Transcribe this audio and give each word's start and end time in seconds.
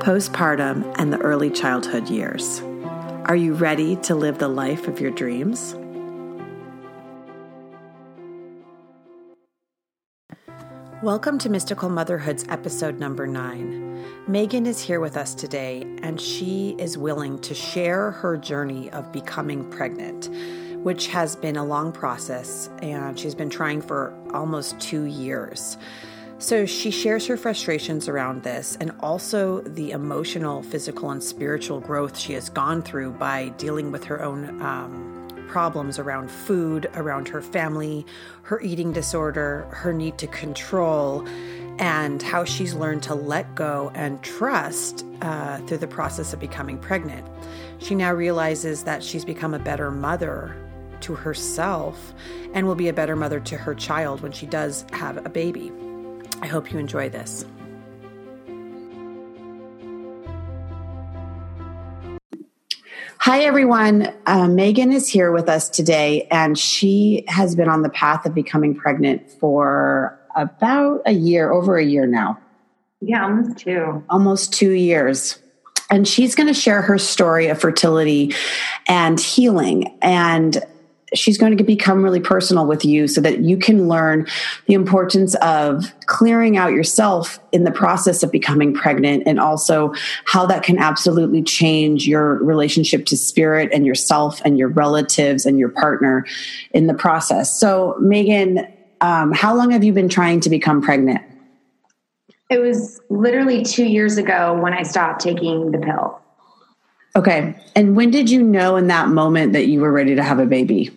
postpartum, 0.00 0.94
and 0.98 1.12
the 1.12 1.18
early 1.18 1.50
childhood 1.50 2.08
years. 2.08 2.62
Are 3.26 3.36
you 3.36 3.52
ready 3.52 3.96
to 3.96 4.14
live 4.14 4.38
the 4.38 4.48
life 4.48 4.88
of 4.88 4.98
your 4.98 5.10
dreams? 5.10 5.74
Welcome 11.02 11.38
to 11.40 11.50
Mystical 11.50 11.90
Motherhood's 11.90 12.46
episode 12.48 12.98
number 12.98 13.26
nine. 13.26 14.02
Megan 14.26 14.64
is 14.64 14.80
here 14.80 15.00
with 15.00 15.18
us 15.18 15.34
today, 15.34 15.82
and 16.02 16.18
she 16.18 16.74
is 16.78 16.96
willing 16.96 17.38
to 17.40 17.54
share 17.54 18.10
her 18.10 18.38
journey 18.38 18.90
of 18.92 19.12
becoming 19.12 19.70
pregnant, 19.70 20.30
which 20.82 21.08
has 21.08 21.36
been 21.36 21.56
a 21.56 21.64
long 21.64 21.92
process, 21.92 22.70
and 22.80 23.18
she's 23.18 23.34
been 23.34 23.50
trying 23.50 23.82
for 23.82 24.14
almost 24.32 24.80
two 24.80 25.04
years. 25.04 25.76
So 26.40 26.64
she 26.64 26.90
shares 26.90 27.26
her 27.26 27.36
frustrations 27.36 28.08
around 28.08 28.44
this 28.44 28.78
and 28.80 28.92
also 29.00 29.60
the 29.60 29.90
emotional, 29.90 30.62
physical, 30.62 31.10
and 31.10 31.22
spiritual 31.22 31.80
growth 31.80 32.18
she 32.18 32.32
has 32.32 32.48
gone 32.48 32.80
through 32.80 33.12
by 33.12 33.50
dealing 33.58 33.92
with 33.92 34.04
her 34.04 34.22
own 34.22 34.60
um, 34.62 35.44
problems 35.48 35.98
around 35.98 36.30
food, 36.30 36.90
around 36.94 37.28
her 37.28 37.42
family, 37.42 38.06
her 38.44 38.58
eating 38.62 38.90
disorder, 38.90 39.66
her 39.70 39.92
need 39.92 40.16
to 40.16 40.26
control, 40.28 41.28
and 41.78 42.22
how 42.22 42.44
she's 42.44 42.72
learned 42.72 43.02
to 43.02 43.14
let 43.14 43.54
go 43.54 43.92
and 43.94 44.22
trust 44.22 45.04
uh, 45.20 45.58
through 45.66 45.78
the 45.78 45.86
process 45.86 46.32
of 46.32 46.40
becoming 46.40 46.78
pregnant. 46.78 47.28
She 47.80 47.94
now 47.94 48.14
realizes 48.14 48.84
that 48.84 49.04
she's 49.04 49.26
become 49.26 49.52
a 49.52 49.58
better 49.58 49.90
mother 49.90 50.56
to 51.02 51.14
herself 51.14 52.14
and 52.54 52.66
will 52.66 52.74
be 52.74 52.88
a 52.88 52.94
better 52.94 53.14
mother 53.14 53.40
to 53.40 53.58
her 53.58 53.74
child 53.74 54.22
when 54.22 54.32
she 54.32 54.46
does 54.46 54.86
have 54.92 55.18
a 55.26 55.28
baby. 55.28 55.70
I 56.42 56.46
hope 56.46 56.72
you 56.72 56.78
enjoy 56.78 57.10
this. 57.10 57.44
Hi, 63.18 63.40
everyone. 63.40 64.12
Uh, 64.24 64.48
Megan 64.48 64.92
is 64.92 65.06
here 65.06 65.30
with 65.30 65.48
us 65.48 65.68
today, 65.68 66.26
and 66.30 66.58
she 66.58 67.24
has 67.28 67.54
been 67.54 67.68
on 67.68 67.82
the 67.82 67.90
path 67.90 68.24
of 68.24 68.34
becoming 68.34 68.74
pregnant 68.74 69.30
for 69.32 70.18
about 70.34 71.02
a 71.04 71.12
year, 71.12 71.52
over 71.52 71.76
a 71.76 71.84
year 71.84 72.06
now. 72.06 72.38
Yeah, 73.02 73.24
almost 73.24 73.58
two. 73.58 74.04
Almost 74.08 74.52
two 74.54 74.70
years. 74.70 75.38
And 75.90 76.08
she's 76.08 76.34
going 76.34 76.46
to 76.46 76.54
share 76.54 76.80
her 76.80 76.96
story 76.96 77.48
of 77.48 77.60
fertility 77.60 78.34
and 78.88 79.20
healing. 79.20 79.98
And 80.00 80.62
she's 81.14 81.38
going 81.38 81.56
to 81.56 81.64
become 81.64 82.02
really 82.02 82.20
personal 82.20 82.66
with 82.66 82.84
you 82.84 83.08
so 83.08 83.20
that 83.20 83.40
you 83.40 83.56
can 83.56 83.88
learn 83.88 84.26
the 84.66 84.74
importance 84.74 85.34
of 85.36 85.92
clearing 86.06 86.56
out 86.56 86.72
yourself 86.72 87.40
in 87.52 87.64
the 87.64 87.70
process 87.70 88.22
of 88.22 88.30
becoming 88.30 88.72
pregnant 88.72 89.22
and 89.26 89.40
also 89.40 89.92
how 90.24 90.46
that 90.46 90.62
can 90.62 90.78
absolutely 90.78 91.42
change 91.42 92.06
your 92.06 92.34
relationship 92.44 93.06
to 93.06 93.16
spirit 93.16 93.70
and 93.72 93.86
yourself 93.86 94.40
and 94.44 94.58
your 94.58 94.68
relatives 94.68 95.46
and 95.46 95.58
your 95.58 95.68
partner 95.68 96.24
in 96.72 96.86
the 96.86 96.94
process. 96.94 97.58
So, 97.58 97.96
Megan, 98.00 98.66
um, 99.00 99.32
how 99.32 99.54
long 99.54 99.70
have 99.70 99.82
you 99.82 99.92
been 99.92 100.08
trying 100.08 100.40
to 100.40 100.50
become 100.50 100.82
pregnant? 100.82 101.22
It 102.50 102.58
was 102.58 103.00
literally 103.08 103.62
two 103.62 103.84
years 103.84 104.16
ago 104.16 104.58
when 104.60 104.74
I 104.74 104.82
stopped 104.82 105.20
taking 105.20 105.70
the 105.70 105.78
pill. 105.78 106.20
Okay. 107.16 107.56
And 107.74 107.96
when 107.96 108.10
did 108.10 108.30
you 108.30 108.42
know 108.42 108.76
in 108.76 108.86
that 108.88 109.08
moment 109.08 109.52
that 109.52 109.66
you 109.66 109.80
were 109.80 109.92
ready 109.92 110.14
to 110.14 110.22
have 110.22 110.38
a 110.38 110.46
baby? 110.46 110.96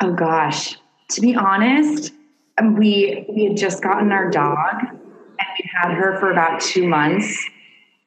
Oh 0.00 0.12
gosh, 0.12 0.76
to 1.10 1.20
be 1.20 1.34
honest, 1.34 2.12
um, 2.56 2.76
we 2.76 3.26
we 3.28 3.44
had 3.46 3.56
just 3.56 3.82
gotten 3.82 4.12
our 4.12 4.30
dog, 4.30 4.74
and 4.80 5.48
we 5.58 5.70
had 5.74 5.92
her 5.92 6.18
for 6.20 6.30
about 6.30 6.60
two 6.60 6.86
months, 6.86 7.44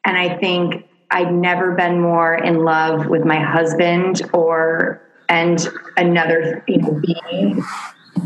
and 0.04 0.16
I 0.16 0.38
think 0.38 0.88
I'd 1.10 1.32
never 1.34 1.72
been 1.72 2.00
more 2.00 2.34
in 2.34 2.64
love 2.64 3.08
with 3.08 3.24
my 3.24 3.38
husband 3.38 4.22
or 4.32 5.02
and 5.28 5.68
another 5.98 6.64
you 6.66 6.78
know, 6.78 7.00
being. 7.00 7.62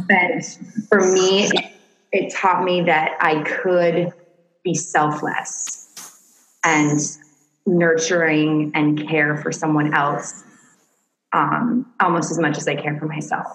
But 0.09 0.45
for 0.89 1.01
me, 1.01 1.47
it, 1.47 1.73
it 2.13 2.33
taught 2.33 2.63
me 2.63 2.83
that 2.83 3.17
I 3.21 3.43
could 3.43 4.13
be 4.63 4.75
selfless 4.75 5.89
and 6.63 7.01
nurturing 7.67 8.71
and 8.75 9.09
care 9.09 9.37
for 9.37 9.51
someone 9.51 9.93
else 9.93 10.45
um, 11.33 11.87
almost 12.01 12.31
as 12.31 12.39
much 12.39 12.57
as 12.59 12.69
I 12.69 12.75
care 12.75 12.99
for 12.99 13.07
myself. 13.07 13.47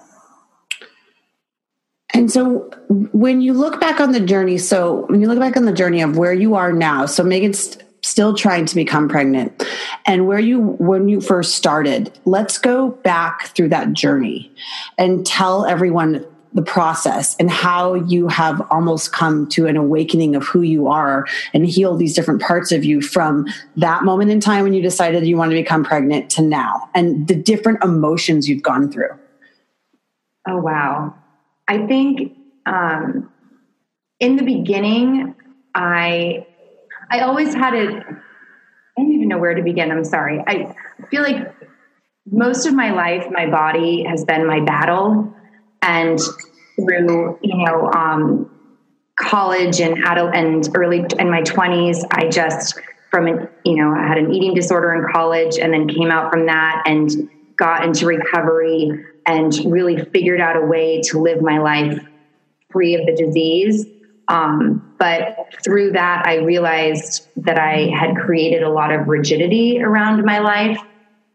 And 2.14 2.30
so 2.30 2.70
when 3.12 3.40
you 3.40 3.54
look 3.54 3.80
back 3.80 3.98
on 4.00 4.12
the 4.12 4.20
journey, 4.20 4.58
so 4.58 5.06
when 5.06 5.20
you 5.20 5.28
look 5.28 5.38
back 5.38 5.56
on 5.56 5.64
the 5.64 5.72
journey 5.72 6.02
of 6.02 6.16
where 6.16 6.34
you 6.34 6.54
are 6.54 6.72
now, 6.72 7.06
so 7.06 7.24
Megan's 7.24 7.78
still 8.02 8.34
trying 8.34 8.66
to 8.66 8.74
become 8.74 9.08
pregnant 9.08 9.64
and 10.06 10.26
where 10.26 10.38
you 10.38 10.60
when 10.60 11.08
you 11.08 11.20
first 11.20 11.54
started, 11.54 12.18
let's 12.24 12.58
go 12.58 12.90
back 12.90 13.46
through 13.54 13.68
that 13.68 13.92
journey 13.92 14.52
and 14.98 15.24
tell 15.24 15.64
everyone 15.64 16.24
the 16.54 16.62
process 16.62 17.34
and 17.36 17.50
how 17.50 17.94
you 17.94 18.28
have 18.28 18.60
almost 18.70 19.12
come 19.12 19.48
to 19.48 19.66
an 19.66 19.76
awakening 19.76 20.36
of 20.36 20.44
who 20.44 20.62
you 20.62 20.88
are 20.88 21.26
and 21.54 21.66
heal 21.66 21.96
these 21.96 22.14
different 22.14 22.42
parts 22.42 22.72
of 22.72 22.84
you 22.84 23.00
from 23.00 23.46
that 23.76 24.04
moment 24.04 24.30
in 24.30 24.40
time 24.40 24.64
when 24.64 24.74
you 24.74 24.82
decided 24.82 25.26
you 25.26 25.36
want 25.36 25.50
to 25.50 25.56
become 25.56 25.84
pregnant 25.84 26.30
to 26.30 26.42
now 26.42 26.88
and 26.94 27.26
the 27.28 27.34
different 27.34 27.82
emotions 27.82 28.48
you've 28.48 28.62
gone 28.62 28.90
through. 28.90 29.10
Oh, 30.46 30.58
wow. 30.58 31.14
I 31.68 31.86
think 31.86 32.36
um, 32.66 33.32
in 34.20 34.36
the 34.36 34.42
beginning, 34.42 35.34
I 35.74 36.46
I 37.10 37.20
always 37.20 37.54
had 37.54 37.74
it. 37.74 37.90
I 37.90 39.00
don't 39.00 39.12
even 39.12 39.28
know 39.28 39.38
where 39.38 39.54
to 39.54 39.62
begin. 39.62 39.90
I'm 39.90 40.04
sorry. 40.04 40.42
I 40.46 40.74
feel 41.10 41.22
like 41.22 41.54
most 42.30 42.66
of 42.66 42.74
my 42.74 42.92
life, 42.92 43.26
my 43.30 43.46
body 43.50 44.04
has 44.04 44.24
been 44.24 44.46
my 44.46 44.60
battle, 44.60 45.34
and 45.82 46.18
through 46.76 47.38
you 47.42 47.64
know 47.64 47.90
um, 47.92 48.50
college 49.16 49.80
and 49.80 50.04
adult 50.04 50.34
and 50.34 50.68
early 50.74 51.04
in 51.18 51.30
my 51.30 51.42
20s, 51.42 52.04
I 52.10 52.28
just 52.28 52.80
from 53.10 53.26
an 53.26 53.48
you 53.64 53.76
know 53.76 53.92
I 53.92 54.06
had 54.06 54.18
an 54.18 54.32
eating 54.32 54.54
disorder 54.54 54.94
in 54.94 55.12
college, 55.12 55.58
and 55.58 55.72
then 55.72 55.88
came 55.88 56.10
out 56.10 56.32
from 56.32 56.46
that 56.46 56.84
and 56.86 57.28
got 57.56 57.84
into 57.84 58.06
recovery 58.06 58.90
and 59.26 59.54
really 59.66 60.04
figured 60.06 60.40
out 60.40 60.56
a 60.56 60.66
way 60.66 61.00
to 61.02 61.20
live 61.20 61.42
my 61.42 61.58
life 61.58 62.04
free 62.70 62.94
of 62.94 63.06
the 63.06 63.14
disease. 63.14 63.86
Um, 64.28 64.94
but 64.98 65.36
through 65.62 65.92
that, 65.92 66.26
I 66.26 66.36
realized 66.36 67.28
that 67.36 67.58
I 67.58 67.90
had 67.94 68.16
created 68.16 68.62
a 68.62 68.70
lot 68.70 68.92
of 68.92 69.08
rigidity 69.08 69.82
around 69.82 70.24
my 70.24 70.38
life, 70.38 70.80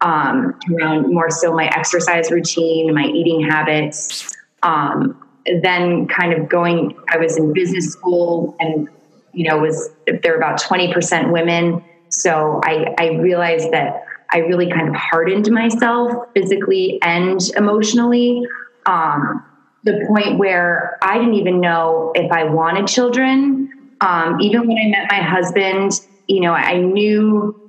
um, 0.02 0.60
around 0.72 1.14
more 1.14 1.30
so 1.30 1.54
my 1.54 1.68
exercise 1.68 2.32
routine, 2.32 2.94
my 2.94 3.06
eating 3.06 3.48
habits. 3.48 4.36
Um, 4.64 5.24
then, 5.62 6.08
kind 6.08 6.34
of 6.34 6.50
going, 6.50 6.98
I 7.10 7.18
was 7.18 7.38
in 7.38 7.54
business 7.54 7.92
school 7.92 8.56
and, 8.60 8.90
you 9.34 9.48
know, 9.48 9.60
was 9.60 9.90
there 10.06 10.34
were 10.34 10.38
about 10.38 10.62
20% 10.62 11.32
women. 11.32 11.84
So 12.10 12.60
I, 12.64 12.94
I 13.00 13.08
realized 13.20 13.72
that 13.72 14.06
I 14.30 14.40
really 14.40 14.70
kind 14.70 14.90
of 14.90 14.96
hardened 14.96 15.50
myself 15.52 16.28
physically 16.34 17.00
and 17.02 17.40
emotionally. 17.56 18.46
Um, 18.86 19.44
the 19.84 20.06
point 20.08 20.38
where 20.38 20.98
I 21.02 21.18
didn't 21.18 21.36
even 21.36 21.62
know 21.62 22.12
if 22.14 22.32
I 22.32 22.44
wanted 22.44 22.88
children. 22.88 23.94
Um, 24.02 24.40
even 24.42 24.68
when 24.68 24.78
I 24.78 24.90
met 24.90 25.08
my 25.10 25.22
husband, 25.22 25.94
you 26.28 26.42
know, 26.42 26.52
I 26.52 26.78
knew 26.78 27.67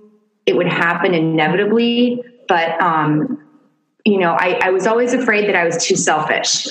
it 0.49 0.57
would 0.57 0.67
happen 0.67 1.15
inevitably, 1.15 2.23
but, 2.49 2.81
um, 2.81 3.45
you 4.07 4.19
know, 4.19 4.33
I, 4.33 4.59
I 4.63 4.71
was 4.71 4.87
always 4.87 5.13
afraid 5.13 5.47
that 5.49 5.55
I 5.55 5.65
was 5.65 5.85
too 5.85 5.95
selfish. 5.95 6.67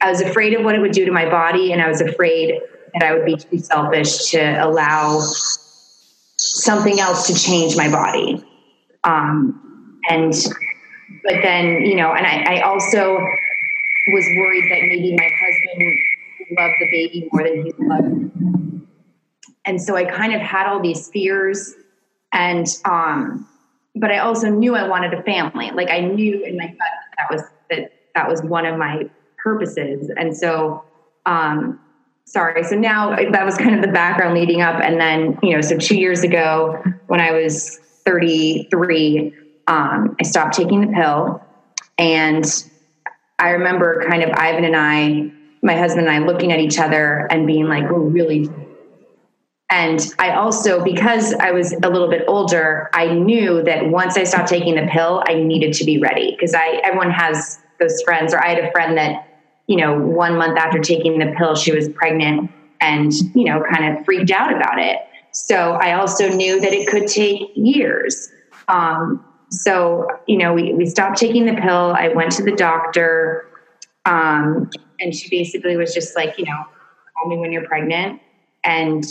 I 0.00 0.10
was 0.10 0.20
afraid 0.20 0.54
of 0.54 0.64
what 0.64 0.76
it 0.76 0.80
would 0.80 0.92
do 0.92 1.04
to 1.04 1.10
my 1.10 1.28
body, 1.28 1.72
and 1.72 1.82
I 1.82 1.88
was 1.88 2.00
afraid 2.00 2.60
that 2.94 3.02
I 3.02 3.12
would 3.12 3.26
be 3.26 3.36
too 3.36 3.58
selfish 3.58 4.30
to 4.30 4.64
allow 4.64 5.20
something 6.36 7.00
else 7.00 7.26
to 7.26 7.34
change 7.34 7.76
my 7.76 7.90
body. 7.90 8.44
Um, 9.02 9.98
and, 10.08 10.32
but 11.24 11.42
then, 11.42 11.84
you 11.84 11.96
know, 11.96 12.12
and 12.12 12.24
I, 12.24 12.58
I 12.58 12.60
also 12.60 13.18
was 14.12 14.24
worried 14.38 14.70
that 14.70 14.82
maybe 14.82 15.16
my 15.16 15.30
husband 15.42 15.98
loved 16.56 16.74
the 16.78 16.86
baby 16.92 17.28
more 17.32 17.42
than 17.42 17.64
he 17.66 17.72
loved. 17.80 18.82
And 19.64 19.82
so 19.82 19.96
I 19.96 20.04
kind 20.04 20.32
of 20.32 20.40
had 20.40 20.68
all 20.68 20.80
these 20.80 21.08
fears 21.08 21.74
And, 22.36 22.66
um, 22.84 23.48
but 23.94 24.12
I 24.12 24.18
also 24.18 24.50
knew 24.50 24.76
I 24.76 24.86
wanted 24.86 25.14
a 25.14 25.22
family. 25.22 25.70
Like 25.70 25.90
I 25.90 26.00
knew 26.00 26.44
in 26.44 26.56
my 26.56 26.66
gut 26.66 26.76
that, 26.78 27.16
that 27.18 27.30
was, 27.30 27.42
that 27.70 27.92
that 28.14 28.28
was 28.28 28.42
one 28.42 28.66
of 28.66 28.78
my 28.78 29.08
purposes. 29.38 30.10
And 30.16 30.36
so, 30.36 30.84
um, 31.24 31.80
sorry. 32.26 32.62
So 32.64 32.76
now 32.76 33.16
that 33.16 33.44
was 33.44 33.56
kind 33.56 33.74
of 33.74 33.80
the 33.80 33.90
background 33.90 34.34
leading 34.34 34.60
up. 34.60 34.80
And 34.82 35.00
then, 35.00 35.38
you 35.42 35.54
know, 35.54 35.62
so 35.62 35.78
two 35.78 35.96
years 35.96 36.22
ago 36.22 36.82
when 37.06 37.20
I 37.20 37.32
was 37.32 37.78
33, 38.04 39.32
um, 39.66 40.14
I 40.20 40.22
stopped 40.24 40.54
taking 40.54 40.82
the 40.82 40.92
pill. 40.92 41.42
And 41.96 42.44
I 43.38 43.50
remember 43.50 44.04
kind 44.08 44.22
of 44.22 44.30
Ivan 44.34 44.64
and 44.64 44.76
I, 44.76 45.32
my 45.62 45.74
husband 45.74 46.06
and 46.06 46.14
I 46.14 46.26
looking 46.26 46.52
at 46.52 46.60
each 46.60 46.78
other 46.78 47.26
and 47.30 47.46
being 47.46 47.66
like, 47.66 47.90
we're 47.90 47.98
really 47.98 48.50
and 49.68 50.00
I 50.18 50.34
also, 50.34 50.84
because 50.84 51.34
I 51.34 51.50
was 51.50 51.72
a 51.72 51.88
little 51.88 52.08
bit 52.08 52.24
older, 52.28 52.88
I 52.92 53.12
knew 53.12 53.62
that 53.64 53.90
once 53.90 54.16
I 54.16 54.22
stopped 54.24 54.48
taking 54.48 54.76
the 54.76 54.86
pill, 54.92 55.24
I 55.26 55.34
needed 55.34 55.72
to 55.74 55.84
be 55.84 55.98
ready 55.98 56.30
because 56.30 56.54
I 56.54 56.80
everyone 56.84 57.10
has 57.10 57.58
those 57.80 58.00
friends, 58.02 58.32
or 58.32 58.42
I 58.42 58.48
had 58.54 58.64
a 58.64 58.70
friend 58.70 58.96
that, 58.96 59.28
you 59.66 59.76
know, 59.76 59.98
one 59.98 60.36
month 60.36 60.56
after 60.56 60.78
taking 60.78 61.18
the 61.18 61.34
pill, 61.36 61.56
she 61.56 61.72
was 61.72 61.88
pregnant 61.88 62.50
and, 62.80 63.12
you 63.34 63.44
know, 63.44 63.62
kind 63.70 63.96
of 63.98 64.04
freaked 64.04 64.30
out 64.30 64.54
about 64.54 64.78
it. 64.78 64.98
So 65.32 65.72
I 65.72 65.94
also 65.94 66.28
knew 66.28 66.60
that 66.60 66.72
it 66.72 66.88
could 66.88 67.08
take 67.08 67.50
years. 67.54 68.30
Um, 68.68 69.24
so, 69.50 70.06
you 70.26 70.38
know, 70.38 70.54
we, 70.54 70.72
we 70.74 70.86
stopped 70.86 71.18
taking 71.18 71.44
the 71.44 71.54
pill. 71.54 71.92
I 71.96 72.08
went 72.08 72.32
to 72.32 72.42
the 72.42 72.52
doctor, 72.52 73.48
um, 74.04 74.70
and 75.00 75.14
she 75.14 75.28
basically 75.28 75.76
was 75.76 75.92
just 75.92 76.16
like, 76.16 76.38
you 76.38 76.44
know, 76.44 76.64
call 77.14 77.28
me 77.28 77.36
when 77.36 77.52
you're 77.52 77.66
pregnant. 77.66 78.20
And 78.64 79.04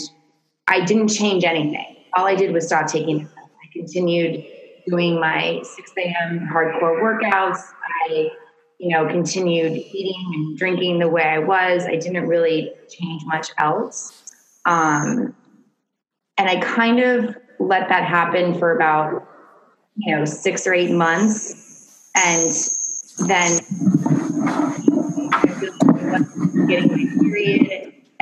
I 0.68 0.84
didn't 0.84 1.08
change 1.08 1.44
anything. 1.44 1.96
All 2.14 2.26
I 2.26 2.34
did 2.34 2.52
was 2.52 2.66
stop 2.66 2.86
taking. 2.86 3.26
I 3.26 3.66
continued 3.72 4.44
doing 4.86 5.20
my 5.20 5.60
6 5.62 5.92
a.m. 5.98 6.48
hardcore 6.52 7.00
workouts. 7.00 7.60
I, 8.08 8.30
you 8.78 8.90
know, 8.90 9.06
continued 9.06 9.72
eating 9.72 10.32
and 10.34 10.58
drinking 10.58 10.98
the 10.98 11.08
way 11.08 11.22
I 11.22 11.38
was. 11.38 11.84
I 11.86 11.96
didn't 11.96 12.26
really 12.26 12.72
change 12.88 13.22
much 13.26 13.48
else. 13.58 14.22
Um, 14.64 15.34
and 16.38 16.48
I 16.48 16.60
kind 16.60 17.00
of 17.00 17.36
let 17.58 17.88
that 17.88 18.04
happen 18.04 18.58
for 18.58 18.76
about, 18.76 19.26
you 19.96 20.14
know, 20.14 20.24
six 20.24 20.66
or 20.66 20.74
eight 20.74 20.92
months. 20.92 22.10
And 22.14 22.50
then 23.28 23.58
getting 26.66 26.90
my 26.90 27.22
period. 27.22 27.65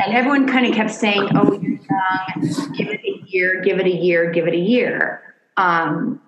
And 0.04 0.14
everyone 0.14 0.46
kind 0.46 0.66
of 0.66 0.74
kept 0.74 0.90
saying, 0.90 1.28
oh, 1.34 1.52
you're 1.52 1.78
young, 1.78 2.72
give 2.76 2.88
it 2.88 3.00
a 3.04 3.24
year, 3.26 3.62
give 3.62 3.78
it 3.78 3.86
a 3.86 3.94
year, 3.94 4.30
give 4.30 4.46
it 4.46 4.54
a 4.54 4.58
year. 4.58 5.22
Um, 5.56 6.20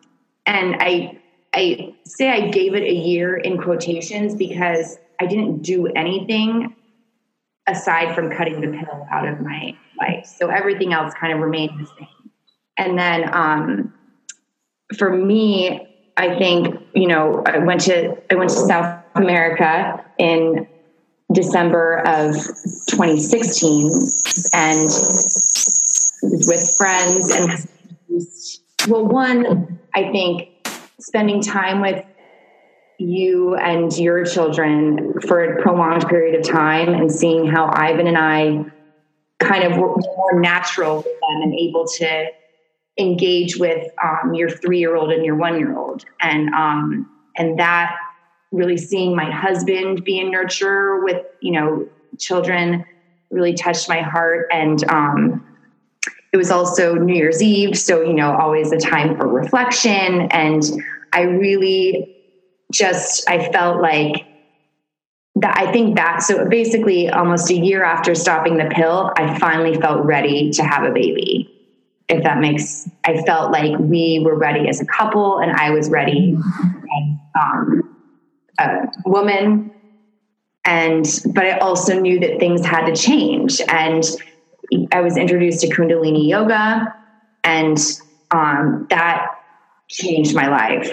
and 0.46 0.76
I, 0.80 1.20
I 1.52 1.94
say 2.04 2.30
I 2.30 2.48
gave 2.48 2.74
it 2.74 2.82
a 2.82 2.94
year 2.94 3.36
in 3.36 3.58
quotations 3.60 4.34
because 4.34 4.96
I 5.20 5.26
didn't 5.26 5.62
do 5.62 5.88
anything 5.88 6.74
aside 7.66 8.14
from 8.14 8.30
cutting 8.30 8.60
the 8.60 8.68
pill 8.68 9.06
out 9.10 9.28
of 9.28 9.40
my 9.40 9.76
life. 9.98 10.26
So 10.26 10.48
everything 10.48 10.92
else 10.92 11.12
kind 11.14 11.34
of 11.34 11.40
remained 11.40 11.78
the 11.78 11.86
same. 11.98 12.30
And 12.78 12.98
then 12.98 13.34
um, 13.34 13.94
for 14.96 15.14
me, 15.14 15.86
I 16.16 16.38
think 16.38 16.80
you 16.94 17.08
know 17.08 17.42
I 17.44 17.58
went 17.58 17.82
to 17.82 18.16
I 18.32 18.36
went 18.36 18.50
to 18.50 18.56
South 18.56 19.02
America 19.14 20.02
in 20.18 20.66
December 21.36 21.98
of 21.98 22.34
2016, 22.88 23.90
and 24.54 24.88
with 26.22 26.76
friends 26.76 27.30
and 27.30 27.68
well, 28.88 29.04
one 29.04 29.78
I 29.94 30.10
think 30.10 30.48
spending 30.98 31.42
time 31.42 31.80
with 31.80 32.04
you 32.98 33.54
and 33.56 33.96
your 33.98 34.24
children 34.24 35.12
for 35.26 35.44
a 35.44 35.62
prolonged 35.62 36.08
period 36.08 36.40
of 36.40 36.48
time 36.48 36.88
and 36.88 37.12
seeing 37.12 37.46
how 37.46 37.70
Ivan 37.72 38.06
and 38.06 38.16
I 38.16 38.64
kind 39.38 39.64
of 39.64 39.76
were 39.76 39.94
more 39.94 40.40
natural 40.40 40.96
with 40.96 41.04
them 41.04 41.42
and 41.42 41.54
able 41.54 41.86
to 41.98 42.26
engage 42.98 43.58
with 43.58 43.86
um, 44.02 44.32
your 44.32 44.48
three 44.48 44.78
year 44.78 44.96
old 44.96 45.12
and 45.12 45.24
your 45.24 45.36
one 45.36 45.58
year 45.58 45.76
old 45.76 46.04
and 46.22 46.48
um, 46.54 47.10
and 47.36 47.58
that 47.58 47.94
really 48.52 48.76
seeing 48.76 49.14
my 49.14 49.30
husband 49.30 50.04
be 50.04 50.20
a 50.20 50.24
nurturer 50.24 51.02
with 51.02 51.24
you 51.40 51.52
know 51.52 51.88
children 52.18 52.84
really 53.30 53.54
touched 53.54 53.88
my 53.88 54.00
heart. 54.00 54.46
And 54.52 54.88
um, 54.90 55.46
it 56.32 56.36
was 56.36 56.50
also 56.50 56.94
new 56.94 57.14
year's 57.14 57.42
eve 57.42 57.76
so 57.78 58.02
you 58.02 58.12
know 58.12 58.36
always 58.36 58.72
a 58.72 58.78
time 58.78 59.16
for 59.16 59.26
reflection. 59.28 60.28
And 60.30 60.62
i 61.12 61.22
really 61.22 62.12
just 62.72 63.28
i 63.28 63.50
felt 63.52 63.80
like 63.80 64.26
that 65.36 65.56
i 65.56 65.70
think 65.70 65.96
that 65.96 66.22
so 66.22 66.48
basically 66.48 67.08
almost 67.08 67.50
a 67.50 67.54
year 67.54 67.84
after 67.84 68.14
stopping 68.14 68.56
the 68.56 68.68
pill 68.74 69.12
i 69.16 69.38
finally 69.38 69.78
felt 69.80 70.04
ready 70.04 70.50
to 70.50 70.64
have 70.64 70.82
a 70.82 70.90
baby 70.90 71.48
if 72.08 72.24
that 72.24 72.38
makes 72.38 72.88
i 73.04 73.22
felt 73.22 73.52
like 73.52 73.78
we 73.78 74.20
were 74.24 74.36
ready 74.36 74.68
as 74.68 74.80
a 74.80 74.86
couple 74.86 75.38
and 75.38 75.52
i 75.52 75.70
was 75.70 75.88
ready. 75.90 76.36
Um, 77.40 77.95
a 78.58 78.86
woman 79.04 79.70
and 80.64 81.22
but 81.34 81.44
i 81.44 81.58
also 81.58 81.98
knew 81.98 82.18
that 82.20 82.38
things 82.38 82.64
had 82.64 82.86
to 82.86 82.94
change 82.94 83.60
and 83.68 84.04
i 84.92 85.00
was 85.00 85.16
introduced 85.16 85.60
to 85.60 85.68
kundalini 85.68 86.28
yoga 86.28 86.94
and 87.44 87.78
um, 88.32 88.86
that 88.90 89.26
changed 89.88 90.34
my 90.34 90.48
life 90.48 90.92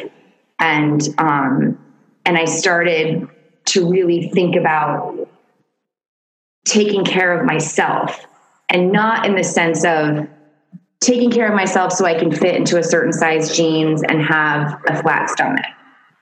and 0.60 1.10
um, 1.18 1.80
and 2.26 2.38
i 2.38 2.46
started 2.46 3.28
to 3.66 3.90
really 3.90 4.30
think 4.30 4.56
about 4.56 5.28
taking 6.66 7.04
care 7.04 7.38
of 7.38 7.46
myself 7.46 8.26
and 8.70 8.92
not 8.92 9.26
in 9.26 9.36
the 9.36 9.44
sense 9.44 9.84
of 9.86 10.28
taking 11.04 11.32
care 11.32 11.48
of 11.48 11.54
myself 11.54 11.92
so 11.92 12.06
I 12.06 12.18
can 12.18 12.32
fit 12.32 12.56
into 12.56 12.78
a 12.78 12.84
certain 12.84 13.12
size 13.12 13.56
jeans 13.56 14.02
and 14.04 14.22
have 14.22 14.80
a 14.88 15.02
flat 15.02 15.30
stomach. 15.30 15.66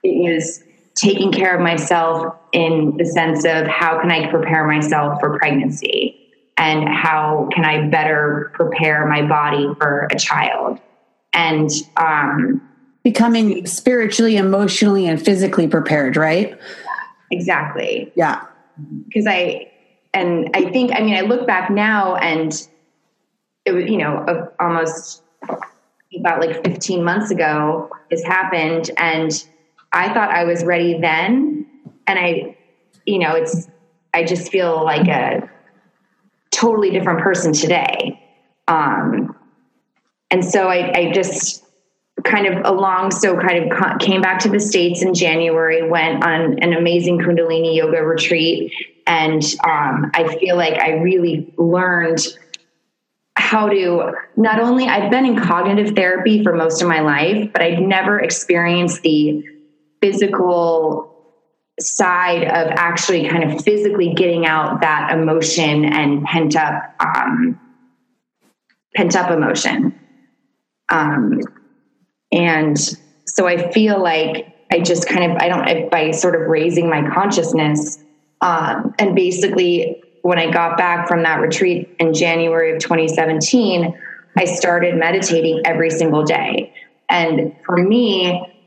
It 0.04 0.10
is 0.10 0.64
taking 0.96 1.32
care 1.32 1.56
of 1.56 1.62
myself 1.62 2.36
in 2.52 2.96
the 2.98 3.06
sense 3.06 3.46
of 3.46 3.68
how 3.68 4.00
can 4.00 4.12
I 4.12 4.30
prepare 4.30 4.68
myself 4.68 5.20
for 5.20 5.38
pregnancy 5.38 6.18
and 6.58 6.88
how 6.88 7.50
can 7.54 7.66
I 7.66 7.88
better 7.88 8.52
prepare 8.54 9.08
my 9.08 9.26
body 9.26 9.68
for 9.80 10.08
a 10.12 10.18
child. 10.18 10.80
And 11.34 11.70
um, 11.98 12.62
becoming 13.04 13.66
spiritually, 13.66 14.36
emotionally, 14.36 15.08
and 15.08 15.20
physically 15.24 15.68
prepared, 15.68 16.18
right? 16.18 16.60
Exactly. 17.32 18.12
Yeah. 18.16 18.46
Because 19.08 19.26
I, 19.28 19.72
and 20.14 20.50
I 20.54 20.70
think, 20.72 20.92
I 20.94 21.02
mean, 21.02 21.16
I 21.16 21.22
look 21.22 21.48
back 21.48 21.70
now 21.72 22.16
and 22.16 22.68
it 23.66 23.72
was 23.72 23.86
you 23.90 23.98
know 23.98 24.50
almost 24.60 25.24
about 26.18 26.42
like 26.42 26.64
15 26.64 27.04
months 27.04 27.32
ago 27.32 27.90
this 28.10 28.24
happened 28.24 28.92
and 28.98 29.46
i 29.94 30.14
thought 30.14 30.30
i 30.30 30.44
was 30.44 30.64
ready 30.64 31.00
then 31.00 31.66
and 32.08 32.20
i 32.20 32.56
you 33.06 33.20
know 33.20 33.36
it's 33.36 33.68
i 34.14 34.24
just 34.24 34.52
feel 34.52 34.84
like 34.84 35.08
a 35.08 35.50
totally 36.52 36.92
different 36.92 37.22
person 37.22 37.54
today. 37.54 38.22
Um 38.68 39.36
and 40.30 40.44
so 40.44 40.68
i 40.68 40.92
i 40.98 41.12
just 41.12 41.64
kind 42.24 42.46
of 42.46 42.66
along 42.66 43.12
so 43.12 43.36
kind 43.40 43.72
of 43.72 44.00
came 44.00 44.22
back 44.22 44.40
to 44.40 44.50
the 44.50 44.60
states 44.60 45.02
in 45.02 45.14
january 45.14 45.90
went 45.90 46.24
on 46.24 46.60
an 46.60 46.74
amazing 46.74 47.18
kundalini 47.18 47.76
yoga 47.76 48.04
retreat 48.04 48.72
and 49.08 49.44
um, 49.68 50.12
i 50.14 50.38
feel 50.38 50.56
like 50.56 50.76
i 50.76 50.92
really 50.92 51.52
learned 51.58 52.20
how 53.52 53.68
to 53.68 54.14
not 54.38 54.62
only 54.62 54.86
I've 54.88 55.12
been 55.12 55.26
in 55.26 55.42
cognitive 55.42 55.96
therapy 55.96 56.44
for 56.44 56.54
most 56.54 56.82
of 56.82 56.88
my 56.88 57.02
life, 57.02 57.52
but 57.52 57.62
I've 57.62 57.80
never 57.80 58.20
experienced 58.20 59.02
the 59.02 59.44
physical 60.02 61.08
side 61.80 62.44
of 62.44 62.72
actually 62.76 63.28
kind 63.28 63.52
of 63.52 63.64
physically 63.64 64.14
getting 64.14 64.46
out 64.46 64.82
that 64.82 65.12
emotion 65.12 65.86
and 65.86 66.24
pent 66.26 66.56
up 66.56 66.96
um, 67.00 67.60
pent 68.96 69.16
up 69.16 69.32
emotion. 69.32 69.98
Um, 70.90 71.40
and 72.32 72.78
so 73.26 73.48
I 73.48 73.72
feel 73.72 74.02
like 74.02 74.56
I 74.72 74.80
just 74.80 75.08
kind 75.08 75.32
of 75.32 75.38
I 75.38 75.48
don't 75.48 75.90
by 75.90 76.12
sort 76.12 76.36
of 76.36 76.48
raising 76.48 76.90
my 76.90 77.10
consciousness 77.14 77.98
um, 78.42 78.96
and 78.98 79.16
basically 79.16 80.02
when 80.24 80.38
I 80.38 80.52
got 80.52 80.78
back 80.78 81.08
from 81.08 81.24
that 81.24 81.40
retreat 81.40 81.96
in 82.00 82.14
January 82.14 82.74
of 82.74 82.80
2017, 82.80 83.98
I 84.38 84.46
started 84.46 84.96
meditating 84.96 85.62
every 85.66 85.90
single 85.90 86.24
day. 86.24 86.74
And 87.10 87.56
for 87.66 87.78
me, 87.78 88.61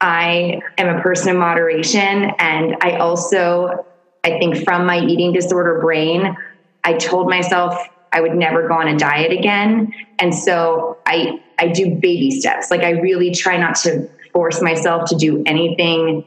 I 0.00 0.60
am 0.76 0.96
a 0.96 1.02
person 1.02 1.30
of 1.30 1.36
moderation. 1.36 2.30
And 2.38 2.76
I 2.80 2.96
also, 2.98 3.86
I 4.24 4.38
think 4.38 4.64
from 4.64 4.86
my 4.86 5.00
eating 5.00 5.32
disorder 5.32 5.80
brain, 5.80 6.36
I 6.84 6.94
told 6.94 7.28
myself 7.28 7.76
I 8.12 8.20
would 8.20 8.34
never 8.34 8.68
go 8.68 8.74
on 8.74 8.88
a 8.88 8.96
diet 8.96 9.32
again. 9.32 9.92
And 10.18 10.34
so 10.34 10.98
I 11.06 11.42
I 11.58 11.68
do 11.68 11.96
baby 11.96 12.30
steps. 12.30 12.70
Like 12.70 12.82
I 12.82 12.90
really 12.90 13.32
try 13.32 13.56
not 13.56 13.74
to 13.76 14.08
force 14.32 14.62
myself 14.62 15.08
to 15.10 15.16
do 15.16 15.42
anything 15.44 16.24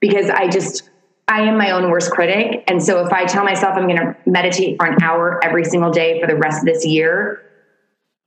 because 0.00 0.30
I 0.30 0.48
just 0.48 0.88
I 1.28 1.42
am 1.42 1.58
my 1.58 1.72
own 1.72 1.90
worst 1.90 2.10
critic. 2.10 2.64
And 2.66 2.82
so 2.82 3.04
if 3.04 3.12
I 3.12 3.26
tell 3.26 3.44
myself 3.44 3.76
I'm 3.76 3.86
going 3.86 3.98
to 3.98 4.16
meditate 4.24 4.78
for 4.78 4.86
an 4.86 5.02
hour 5.02 5.38
every 5.44 5.64
single 5.64 5.90
day 5.90 6.20
for 6.20 6.26
the 6.26 6.36
rest 6.36 6.60
of 6.60 6.64
this 6.64 6.86
year, 6.86 7.42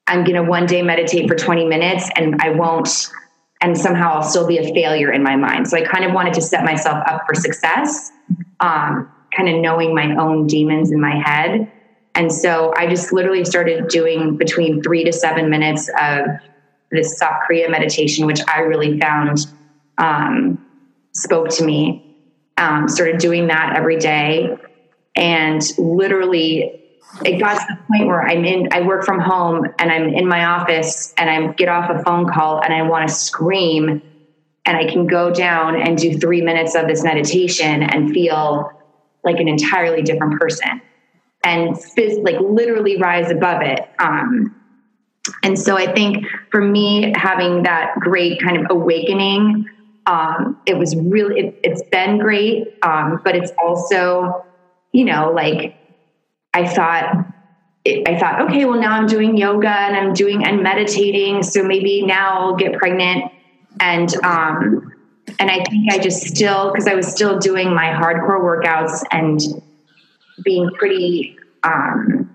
I'm 0.06 0.24
going 0.24 0.36
to 0.36 0.44
one 0.44 0.68
day 0.68 0.84
meditate 0.84 1.28
for 1.28 1.36
20 1.36 1.66
minutes 1.66 2.10
and 2.16 2.40
I 2.42 2.52
won't 2.52 3.10
and 3.62 3.78
somehow 3.78 4.14
I'll 4.14 4.24
still 4.24 4.48
be 4.48 4.58
a 4.58 4.74
failure 4.74 5.12
in 5.12 5.24
my 5.24 5.36
mind. 5.36 5.68
So 5.68 5.78
I 5.78 5.82
kind 5.82 6.04
of 6.04 6.14
wanted 6.14 6.34
to 6.34 6.42
set 6.42 6.64
myself 6.64 7.04
up 7.08 7.24
for 7.28 7.36
success, 7.36 8.12
um, 8.60 9.10
kind 9.36 9.48
of 9.48 9.62
knowing 9.62 9.94
my 9.96 10.16
own 10.16 10.48
demons 10.48 10.92
in 10.92 11.00
my 11.00 11.16
head. 11.16 11.72
And 12.16 12.32
so 12.32 12.74
I 12.76 12.88
just 12.88 13.14
literally 13.14 13.46
started 13.46 13.88
doing 13.88 14.36
between 14.36 14.82
three 14.82 15.04
to 15.04 15.14
seven 15.14 15.50
minutes 15.50 15.90
of 16.00 16.26
this 16.92 17.22
Kriya 17.22 17.70
meditation, 17.70 18.26
which 18.26 18.42
I 18.48 18.62
really 18.62 19.00
found 19.00 19.46
um, 19.98 20.66
spoke 21.14 21.50
to 21.50 21.64
me. 21.64 22.08
Um, 22.58 22.90
started 22.90 23.18
doing 23.20 23.48
that 23.48 23.76
every 23.78 23.98
day. 23.98 24.58
And 25.16 25.62
literally, 25.78 26.81
it 27.26 27.40
got 27.40 27.60
to 27.60 27.66
the 27.70 27.78
point 27.88 28.08
where 28.08 28.22
I'm 28.22 28.46
in, 28.46 28.70
I 28.72 28.82
work 28.82 29.04
from 29.06 29.20
home 29.20 29.66
and 29.80 29.92
I'm 29.92 30.10
in 30.10 30.28
my 30.28 30.46
office 30.46 31.14
and 31.18 31.30
I 31.30 31.54
get 31.54 31.68
off 31.68 31.90
a 31.90 32.04
phone 32.04 32.32
call 32.32 32.62
and 32.62 32.74
I 32.74 32.82
want 32.84 33.08
to 33.08 33.14
scream. 33.14 34.02
And 34.66 34.78
I 34.78 34.86
can 34.86 35.08
go 35.08 35.32
down 35.32 35.76
and 35.76 35.98
do 35.98 36.18
three 36.20 36.42
minutes 36.42 36.76
of 36.76 36.88
this 36.88 37.04
meditation 37.04 37.82
and 37.82 38.12
feel 38.12 38.72
like 39.24 39.40
an 39.40 39.48
entirely 39.48 40.04
different 40.04 40.40
person 40.40 40.82
and 41.44 41.76
phys- 41.76 42.24
like 42.24 42.40
literally 42.40 42.98
rise 42.98 43.32
above 43.32 43.62
it. 43.64 43.90
Um, 44.00 44.56
and 45.44 45.58
so 45.58 45.78
I 45.78 45.92
think 45.94 46.26
for 46.52 46.62
me, 46.62 47.14
having 47.16 47.64
that 47.64 47.96
great 48.00 48.42
kind 48.42 48.58
of 48.58 48.68
awakening, 48.70 49.66
um, 50.06 50.60
it 50.66 50.78
was 50.78 50.96
really, 50.96 51.54
it, 51.64 51.70
has 51.70 51.84
been 51.92 52.20
great. 52.20 52.78
Um, 52.84 53.22
but 53.24 53.36
it's 53.36 53.52
also, 53.64 54.46
you 54.92 55.06
know, 55.06 55.32
like 55.32 55.76
I 56.54 56.68
thought, 56.68 57.26
I 57.88 58.18
thought, 58.20 58.42
okay, 58.42 58.66
well 58.66 58.80
now 58.80 58.94
I'm 58.94 59.08
doing 59.08 59.38
yoga 59.38 59.70
and 59.70 59.96
I'm 59.96 60.14
doing 60.14 60.46
and 60.46 60.62
meditating, 60.62 61.44
so 61.44 61.64
maybe 61.64 62.06
now 62.06 62.40
I'll 62.40 62.56
get 62.56 62.74
pregnant. 62.74 63.32
And 63.80 64.14
um, 64.24 64.94
and 65.40 65.50
I 65.50 65.64
think 65.64 65.92
I 65.92 65.98
just 65.98 66.24
still 66.24 66.72
because 66.72 66.88
I 66.88 66.94
was 66.94 67.08
still 67.08 67.40
doing 67.40 67.74
my 67.74 67.86
hardcore 67.86 68.42
workouts 68.42 69.04
and 69.12 69.40
being 70.44 70.70
pretty 70.78 71.38
um, 71.64 72.30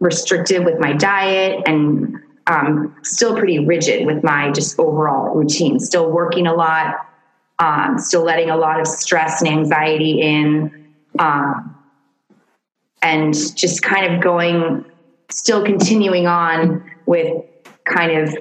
restrictive 0.00 0.64
with 0.64 0.78
my 0.78 0.92
diet 0.92 1.62
and 1.66 2.16
um, 2.46 2.94
still 3.02 3.36
pretty 3.36 3.58
rigid 3.58 4.06
with 4.06 4.22
my 4.22 4.50
just 4.52 4.78
overall 4.78 5.34
routine. 5.34 5.80
Still 5.80 6.10
working 6.10 6.46
a 6.46 6.54
lot, 6.54 7.08
um, 7.58 7.98
still 7.98 8.22
letting 8.22 8.50
a 8.50 8.56
lot 8.56 8.80
of 8.80 8.86
stress 8.86 9.40
and 9.40 9.50
anxiety 9.50 10.20
in, 10.20 10.92
um, 11.18 11.73
and 13.04 13.34
just 13.56 13.82
kind 13.82 14.12
of 14.12 14.22
going, 14.22 14.84
still 15.30 15.64
continuing 15.64 16.26
on 16.26 16.90
with 17.06 17.44
kind 17.84 18.18
of 18.18 18.36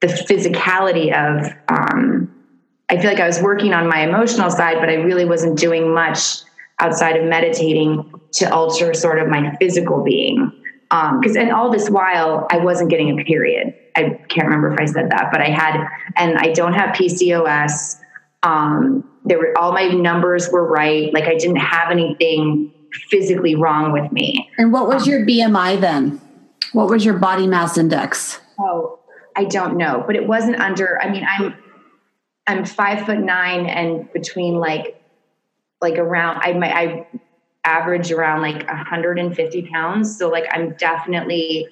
the 0.00 0.08
physicality 0.08 1.12
of. 1.12 1.52
Um, 1.68 2.34
I 2.88 2.96
feel 2.96 3.08
like 3.08 3.20
I 3.20 3.26
was 3.26 3.40
working 3.40 3.72
on 3.72 3.88
my 3.88 4.00
emotional 4.00 4.50
side, 4.50 4.78
but 4.80 4.88
I 4.88 4.94
really 4.94 5.24
wasn't 5.24 5.56
doing 5.56 5.94
much 5.94 6.38
outside 6.80 7.14
of 7.14 7.24
meditating 7.24 8.10
to 8.32 8.52
alter 8.52 8.94
sort 8.94 9.20
of 9.20 9.28
my 9.28 9.54
physical 9.60 10.02
being. 10.02 10.50
Because 10.88 11.36
um, 11.36 11.42
and 11.42 11.52
all 11.52 11.70
this 11.70 11.88
while 11.88 12.48
I 12.50 12.58
wasn't 12.58 12.90
getting 12.90 13.20
a 13.20 13.24
period. 13.24 13.74
I 13.94 14.18
can't 14.28 14.46
remember 14.46 14.72
if 14.72 14.80
I 14.80 14.86
said 14.86 15.10
that, 15.10 15.28
but 15.30 15.40
I 15.40 15.50
had, 15.50 15.86
and 16.16 16.36
I 16.38 16.52
don't 16.52 16.72
have 16.72 16.96
PCOS. 16.96 18.00
Um, 18.42 19.08
there 19.24 19.38
were 19.38 19.56
all 19.56 19.72
my 19.72 19.86
numbers 19.86 20.48
were 20.50 20.66
right. 20.66 21.12
Like 21.14 21.24
I 21.24 21.34
didn't 21.34 21.56
have 21.56 21.92
anything 21.92 22.72
physically 23.08 23.54
wrong 23.54 23.92
with 23.92 24.10
me. 24.12 24.50
And 24.58 24.72
what 24.72 24.88
was 24.88 25.04
um, 25.04 25.08
your 25.10 25.26
BMI 25.26 25.80
then? 25.80 26.20
What 26.72 26.88
was 26.88 27.04
your 27.04 27.18
body 27.18 27.46
mass 27.46 27.76
index? 27.76 28.40
Oh, 28.58 28.98
I 29.36 29.44
don't 29.44 29.76
know, 29.76 30.04
but 30.06 30.16
it 30.16 30.26
wasn't 30.26 30.60
under. 30.60 31.00
I 31.00 31.10
mean, 31.10 31.26
I'm 31.28 31.54
I'm 32.46 32.64
five 32.64 33.06
foot 33.06 33.18
nine 33.18 33.66
and 33.66 34.12
between 34.12 34.54
like 34.54 35.00
like 35.80 35.98
around 35.98 36.40
I 36.42 36.52
my 36.52 36.72
I 36.72 37.06
average 37.64 38.10
around 38.10 38.42
like 38.42 38.66
150 38.66 39.62
pounds. 39.68 40.16
So 40.16 40.28
like 40.28 40.46
I'm 40.50 40.74
definitely 40.74 41.68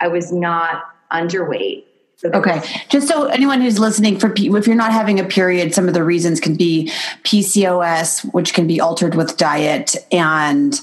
I 0.00 0.08
was 0.08 0.32
not 0.32 0.84
underweight. 1.12 1.84
Okay. 2.24 2.60
Just 2.88 3.06
so 3.06 3.26
anyone 3.26 3.60
who's 3.60 3.78
listening 3.78 4.18
for 4.18 4.32
if 4.36 4.66
you're 4.66 4.76
not 4.76 4.92
having 4.92 5.20
a 5.20 5.24
period, 5.24 5.72
some 5.72 5.86
of 5.86 5.94
the 5.94 6.02
reasons 6.02 6.40
can 6.40 6.56
be 6.56 6.90
PCOS, 7.22 8.24
which 8.32 8.54
can 8.54 8.66
be 8.66 8.80
altered 8.80 9.14
with 9.14 9.36
diet 9.36 9.94
and 10.10 10.80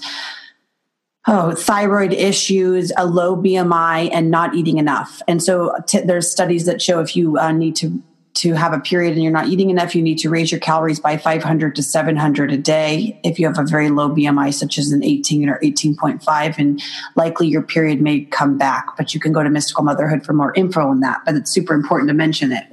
oh, 1.28 1.54
thyroid 1.54 2.14
issues, 2.14 2.92
a 2.98 3.06
low 3.06 3.36
BMI, 3.36 4.10
and 4.14 4.32
not 4.32 4.56
eating 4.56 4.78
enough. 4.78 5.22
And 5.28 5.44
so 5.44 5.76
t- 5.88 6.02
there's 6.02 6.32
studies 6.32 6.66
that 6.66 6.82
show 6.82 7.02
if 7.02 7.16
you 7.16 7.38
uh, 7.38 7.52
need 7.52 7.76
to 7.78 8.02
to 8.36 8.54
have 8.54 8.74
a 8.74 8.80
period 8.80 9.14
and 9.14 9.24
you're 9.24 9.32
not 9.32 9.48
eating 9.48 9.70
enough, 9.70 9.96
you 9.96 10.02
need 10.02 10.18
to 10.20 10.30
raise 10.30 10.52
your 10.52 10.60
calories 10.60 11.00
by 11.00 11.18
500 11.18 11.76
to 11.76 11.82
700 11.82 12.52
a 12.52 12.58
day. 12.58 13.20
If 13.24 13.40
you 13.40 13.48
have 13.48 13.58
a 13.58 13.64
very 13.64 13.90
low 13.90 14.10
BMI, 14.10 14.54
such 14.54 14.78
as 14.78 14.92
an 14.92 15.04
18 15.04 15.50
or 15.50 15.58
18.5, 15.60 16.58
and 16.58 16.82
likely 17.16 17.48
your 17.48 17.62
period 17.62 18.02
may 18.02 18.26
come 18.26 18.58
back. 18.58 18.98
But 18.98 19.14
you 19.14 19.20
can 19.20 19.32
go 19.32 19.42
to 19.42 19.50
Mystical 19.50 19.84
Motherhood 19.84 20.26
for 20.26 20.34
more 20.34 20.54
info 20.54 20.82
on 20.82 21.00
that. 21.00 21.22
But 21.26 21.36
it's 21.36 21.50
super 21.50 21.74
important 21.74 22.10
to 22.10 22.14
mention 22.14 22.52
it. 22.52 22.66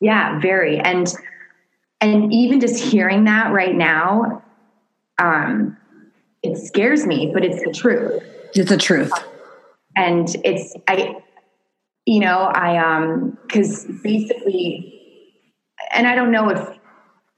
Yeah, 0.00 0.40
very. 0.40 0.78
And 0.78 1.12
and 2.00 2.32
even 2.32 2.60
just 2.60 2.82
hearing 2.82 3.24
that 3.24 3.52
right 3.52 3.74
now, 3.74 4.42
um, 5.18 5.76
it 6.42 6.56
scares 6.56 7.06
me, 7.06 7.30
but 7.32 7.44
it's 7.44 7.62
the 7.62 7.72
truth. 7.72 8.22
It's 8.54 8.70
the 8.70 8.78
truth. 8.78 9.12
And 9.94 10.28
it's 10.44 10.74
I 10.88 11.16
you 12.06 12.20
know, 12.20 12.40
I 12.54 12.78
um 12.78 13.38
because 13.46 13.86
basically, 14.02 15.00
and 15.92 16.06
I 16.06 16.14
don't 16.14 16.30
know 16.30 16.48
if 16.50 16.78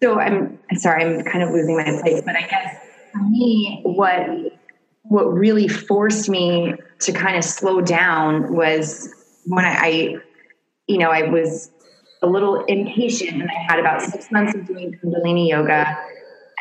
so. 0.02 0.18
I'm 0.18 0.58
sorry, 0.74 1.04
I'm 1.04 1.24
kind 1.24 1.42
of 1.42 1.50
losing 1.50 1.76
my 1.76 2.00
place, 2.00 2.22
but 2.24 2.36
I 2.36 2.42
guess 2.42 2.76
for 3.12 3.22
me, 3.28 3.80
what 3.84 4.26
what 5.02 5.24
really 5.32 5.68
forced 5.68 6.28
me 6.28 6.74
to 7.00 7.12
kind 7.12 7.36
of 7.36 7.44
slow 7.44 7.80
down 7.80 8.54
was 8.54 9.12
when 9.46 9.64
I, 9.64 9.74
I 9.74 10.16
you 10.86 10.98
know, 10.98 11.10
I 11.10 11.28
was 11.28 11.70
a 12.22 12.26
little 12.26 12.64
impatient, 12.64 13.42
and 13.42 13.50
I 13.50 13.62
had 13.68 13.78
about 13.78 14.00
six 14.00 14.30
months 14.30 14.54
of 14.54 14.66
doing 14.66 14.98
Kundalini 15.02 15.48
yoga 15.48 15.98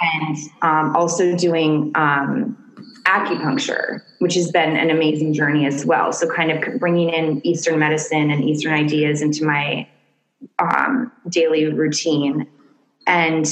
and 0.01 0.37
um, 0.61 0.95
also 0.95 1.35
doing 1.35 1.91
um, 1.95 2.57
acupuncture, 3.03 4.01
which 4.19 4.35
has 4.35 4.51
been 4.51 4.75
an 4.75 4.89
amazing 4.89 5.33
journey 5.33 5.65
as 5.65 5.85
well. 5.85 6.11
So, 6.11 6.27
kind 6.27 6.51
of 6.51 6.79
bringing 6.79 7.09
in 7.09 7.45
Eastern 7.45 7.79
medicine 7.79 8.31
and 8.31 8.43
Eastern 8.43 8.73
ideas 8.73 9.21
into 9.21 9.45
my 9.45 9.87
um, 10.59 11.11
daily 11.29 11.65
routine. 11.65 12.47
And, 13.07 13.45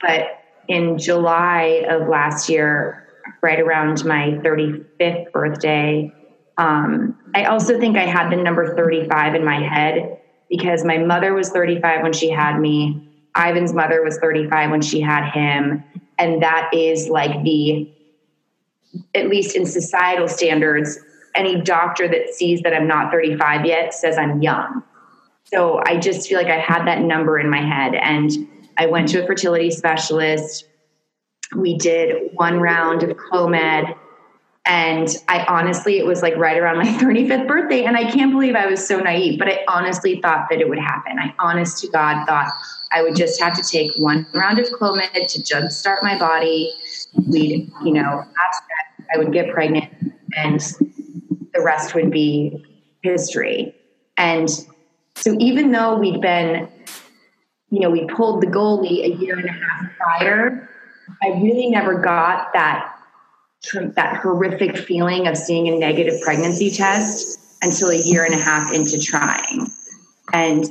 but 0.00 0.42
in 0.68 0.98
July 0.98 1.86
of 1.88 2.08
last 2.08 2.48
year, 2.48 3.06
right 3.42 3.60
around 3.60 4.04
my 4.04 4.38
35th 4.42 5.32
birthday, 5.32 6.12
um, 6.58 7.18
I 7.34 7.44
also 7.44 7.78
think 7.80 7.96
I 7.96 8.06
had 8.06 8.30
the 8.30 8.36
number 8.36 8.76
35 8.76 9.34
in 9.34 9.44
my 9.44 9.60
head 9.60 10.18
because 10.50 10.84
my 10.84 10.98
mother 10.98 11.32
was 11.32 11.48
35 11.50 12.02
when 12.02 12.12
she 12.12 12.28
had 12.28 12.58
me. 12.58 13.08
Ivan's 13.36 13.72
mother 13.72 14.02
was 14.02 14.18
35 14.18 14.70
when 14.70 14.82
she 14.82 15.00
had 15.00 15.30
him. 15.30 15.82
And 16.18 16.42
that 16.42 16.70
is 16.74 17.08
like 17.08 17.42
the 17.44 17.90
at 19.14 19.28
least 19.28 19.56
in 19.56 19.66
societal 19.66 20.28
standards, 20.28 20.98
any 21.34 21.60
doctor 21.60 22.08
that 22.08 22.34
sees 22.34 22.60
that 22.62 22.74
I'm 22.74 22.86
not 22.86 23.12
35 23.12 23.64
yet 23.64 23.94
says 23.94 24.18
I'm 24.18 24.42
young. 24.42 24.82
So 25.44 25.80
I 25.84 25.98
just 25.98 26.28
feel 26.28 26.38
like 26.38 26.50
I 26.50 26.58
had 26.58 26.84
that 26.86 27.00
number 27.00 27.38
in 27.38 27.50
my 27.50 27.60
head. 27.60 27.94
And 27.94 28.30
I 28.78 28.86
went 28.86 29.08
to 29.10 29.22
a 29.22 29.26
fertility 29.26 29.70
specialist. 29.70 30.64
We 31.56 31.76
did 31.76 32.30
one 32.34 32.60
round 32.60 33.02
of 33.02 33.16
Clomid. 33.16 33.96
And 34.66 35.08
I 35.26 35.44
honestly, 35.46 35.98
it 35.98 36.06
was 36.06 36.22
like 36.22 36.36
right 36.36 36.56
around 36.56 36.78
my 36.78 36.84
35th 36.98 37.48
birthday. 37.48 37.84
And 37.84 37.96
I 37.96 38.10
can't 38.10 38.32
believe 38.32 38.54
I 38.54 38.66
was 38.66 38.86
so 38.86 39.00
naive, 39.00 39.38
but 39.38 39.48
I 39.48 39.64
honestly 39.66 40.20
thought 40.20 40.46
that 40.50 40.60
it 40.60 40.68
would 40.68 40.78
happen. 40.78 41.18
I 41.18 41.34
honest 41.38 41.78
to 41.78 41.88
God 41.88 42.26
thought 42.26 42.50
I 42.92 43.02
would 43.02 43.16
just 43.16 43.40
have 43.40 43.54
to 43.54 43.62
take 43.62 43.92
one 43.96 44.26
round 44.34 44.58
of 44.58 44.66
Clomid 44.66 45.26
to 45.28 45.40
jumpstart 45.40 46.02
my 46.02 46.18
body 46.18 46.72
we'd, 47.26 47.70
you 47.84 47.92
know, 47.92 48.24
I 49.12 49.18
would 49.18 49.32
get 49.32 49.52
pregnant 49.52 49.92
and 50.36 50.60
the 51.52 51.62
rest 51.62 51.94
would 51.94 52.10
be 52.10 52.64
history. 53.02 53.74
And 54.16 54.48
so 55.16 55.36
even 55.38 55.72
though 55.72 55.98
we'd 55.98 56.20
been, 56.20 56.68
you 57.70 57.80
know, 57.80 57.90
we 57.90 58.06
pulled 58.06 58.42
the 58.42 58.46
goalie 58.46 59.04
a 59.04 59.16
year 59.16 59.38
and 59.38 59.48
a 59.48 59.52
half 59.52 59.90
prior, 59.96 60.68
I 61.22 61.28
really 61.40 61.68
never 61.70 61.98
got 62.00 62.52
that 62.52 62.96
that 63.94 64.16
horrific 64.22 64.74
feeling 64.74 65.26
of 65.26 65.36
seeing 65.36 65.68
a 65.68 65.78
negative 65.78 66.18
pregnancy 66.22 66.70
test 66.70 67.38
until 67.62 67.90
a 67.90 67.96
year 67.96 68.24
and 68.24 68.32
a 68.32 68.38
half 68.38 68.72
into 68.72 68.98
trying. 68.98 69.66
And 70.32 70.64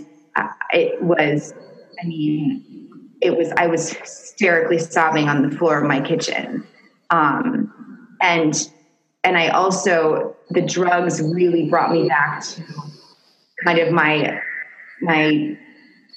it 0.71 1.01
was, 1.01 1.53
I 2.01 2.07
mean, 2.07 3.11
it 3.21 3.37
was, 3.37 3.51
I 3.57 3.67
was 3.67 3.93
hysterically 3.93 4.79
sobbing 4.79 5.29
on 5.29 5.47
the 5.47 5.55
floor 5.55 5.79
of 5.79 5.87
my 5.87 6.01
kitchen. 6.01 6.65
Um, 7.11 7.78
and, 8.21 8.71
and 9.23 9.37
I 9.37 9.49
also, 9.49 10.35
the 10.49 10.61
drugs 10.61 11.21
really 11.21 11.69
brought 11.69 11.91
me 11.91 12.07
back 12.07 12.41
to 12.41 12.63
kind 13.63 13.79
of 13.79 13.91
my, 13.91 14.41
my, 15.01 15.57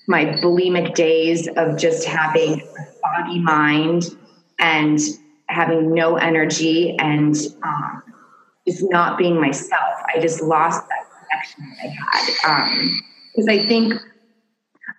my 0.08 0.24
bulimic 0.42 0.94
days 0.94 1.48
of 1.56 1.76
just 1.76 2.04
having 2.04 2.62
body, 3.02 3.38
mind, 3.38 4.04
and 4.58 4.98
having 5.48 5.92
no 5.94 6.16
energy 6.16 6.96
and 6.98 7.36
um, 7.62 8.02
just 8.66 8.84
not 8.90 9.18
being 9.18 9.40
myself. 9.40 10.02
I 10.14 10.20
just 10.20 10.42
lost 10.42 10.82
that 10.88 11.06
connection 11.18 11.64
that 11.70 12.44
I 12.44 12.58
had. 12.58 12.90
Because 13.34 13.48
um, 13.48 13.50
I 13.50 13.66
think, 13.66 13.94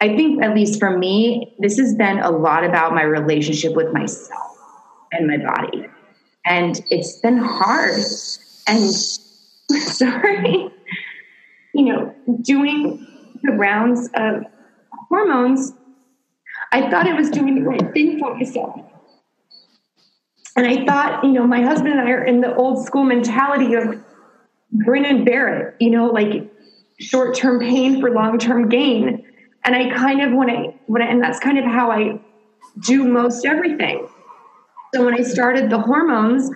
I 0.01 0.15
think 0.15 0.43
at 0.43 0.53
least 0.53 0.79
for 0.79 0.97
me, 0.97 1.55
this 1.59 1.77
has 1.77 1.95
been 1.95 2.19
a 2.19 2.29
lot 2.31 2.63
about 2.63 2.93
my 2.93 3.03
relationship 3.03 3.73
with 3.73 3.93
myself 3.93 4.57
and 5.11 5.27
my 5.27 5.37
body, 5.37 5.85
and 6.45 6.79
it's 6.89 7.19
been 7.19 7.37
hard. 7.37 8.01
And 8.67 8.91
sorry, 9.81 10.69
you 11.73 11.83
know, 11.83 12.15
doing 12.41 13.05
the 13.43 13.53
rounds 13.53 14.09
of 14.15 14.43
hormones, 15.09 15.73
I 16.71 16.89
thought 16.89 17.07
I 17.07 17.13
was 17.13 17.29
doing 17.29 17.55
the 17.55 17.61
right 17.61 17.93
thing 17.93 18.19
for 18.19 18.35
myself 18.35 18.79
and 20.55 20.67
I 20.67 20.85
thought, 20.85 21.23
you 21.23 21.31
know, 21.31 21.47
my 21.47 21.61
husband 21.61 21.93
and 21.93 22.01
I 22.01 22.11
are 22.11 22.23
in 22.23 22.41
the 22.41 22.55
old 22.55 22.85
school 22.85 23.03
mentality 23.03 23.73
of 23.73 24.03
grin 24.85 25.05
and 25.05 25.25
bear 25.25 25.69
it, 25.69 25.75
you 25.79 25.89
know, 25.89 26.07
like 26.07 26.51
short 26.99 27.35
term 27.35 27.59
pain 27.59 27.99
for 27.99 28.11
long 28.11 28.37
term 28.37 28.69
gain. 28.69 29.25
And 29.65 29.75
I 29.75 29.95
kind 29.95 30.21
of 30.21 30.33
when 30.33 30.49
I 30.49 30.79
when 30.85 31.01
I, 31.01 31.07
and 31.07 31.23
that's 31.23 31.39
kind 31.39 31.57
of 31.57 31.65
how 31.65 31.91
I 31.91 32.19
do 32.81 33.05
most 33.05 33.45
everything. 33.45 34.07
So 34.93 35.03
when 35.03 35.15
I 35.15 35.23
started 35.23 35.69
the 35.69 35.79
hormones, 35.79 36.51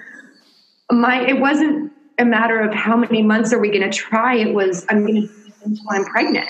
my 0.92 1.26
it 1.28 1.40
wasn't 1.40 1.92
a 2.20 2.26
matter 2.26 2.60
of 2.60 2.74
how 2.74 2.96
many 2.96 3.22
months 3.22 3.52
are 3.52 3.60
we 3.60 3.70
going 3.70 3.90
to 3.90 3.96
try. 3.96 4.36
It 4.36 4.54
was 4.54 4.86
I'm 4.90 5.06
going 5.06 5.28
to 5.28 5.30
until 5.64 5.86
I'm 5.90 6.06
pregnant, 6.06 6.50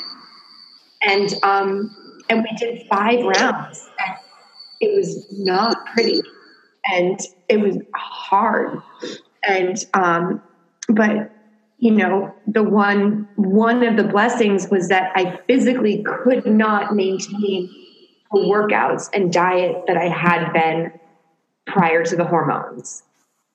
and 1.01 1.33
um, 1.43 1.95
and 2.29 2.43
we 2.43 2.57
did 2.57 2.85
five 2.89 3.23
rounds. 3.23 3.89
It 4.79 4.95
was 4.95 5.25
not 5.31 5.85
pretty 5.87 6.21
and 6.91 7.19
it 7.49 7.59
was 7.59 7.77
hard. 7.95 8.79
And 9.47 9.77
um, 9.93 10.41
but 10.89 11.31
you 11.77 11.91
know, 11.91 12.33
the 12.47 12.63
one 12.63 13.27
one 13.35 13.83
of 13.83 13.97
the 13.97 14.03
blessings 14.03 14.67
was 14.69 14.89
that 14.89 15.11
I 15.15 15.39
physically 15.47 16.03
could 16.03 16.45
not 16.45 16.95
maintain 16.95 17.69
the 18.31 18.39
workouts 18.39 19.09
and 19.13 19.31
diet 19.31 19.85
that 19.87 19.97
I 19.97 20.09
had 20.09 20.51
been 20.51 20.91
prior 21.67 22.03
to 22.03 22.15
the 22.15 22.25
hormones. 22.25 23.03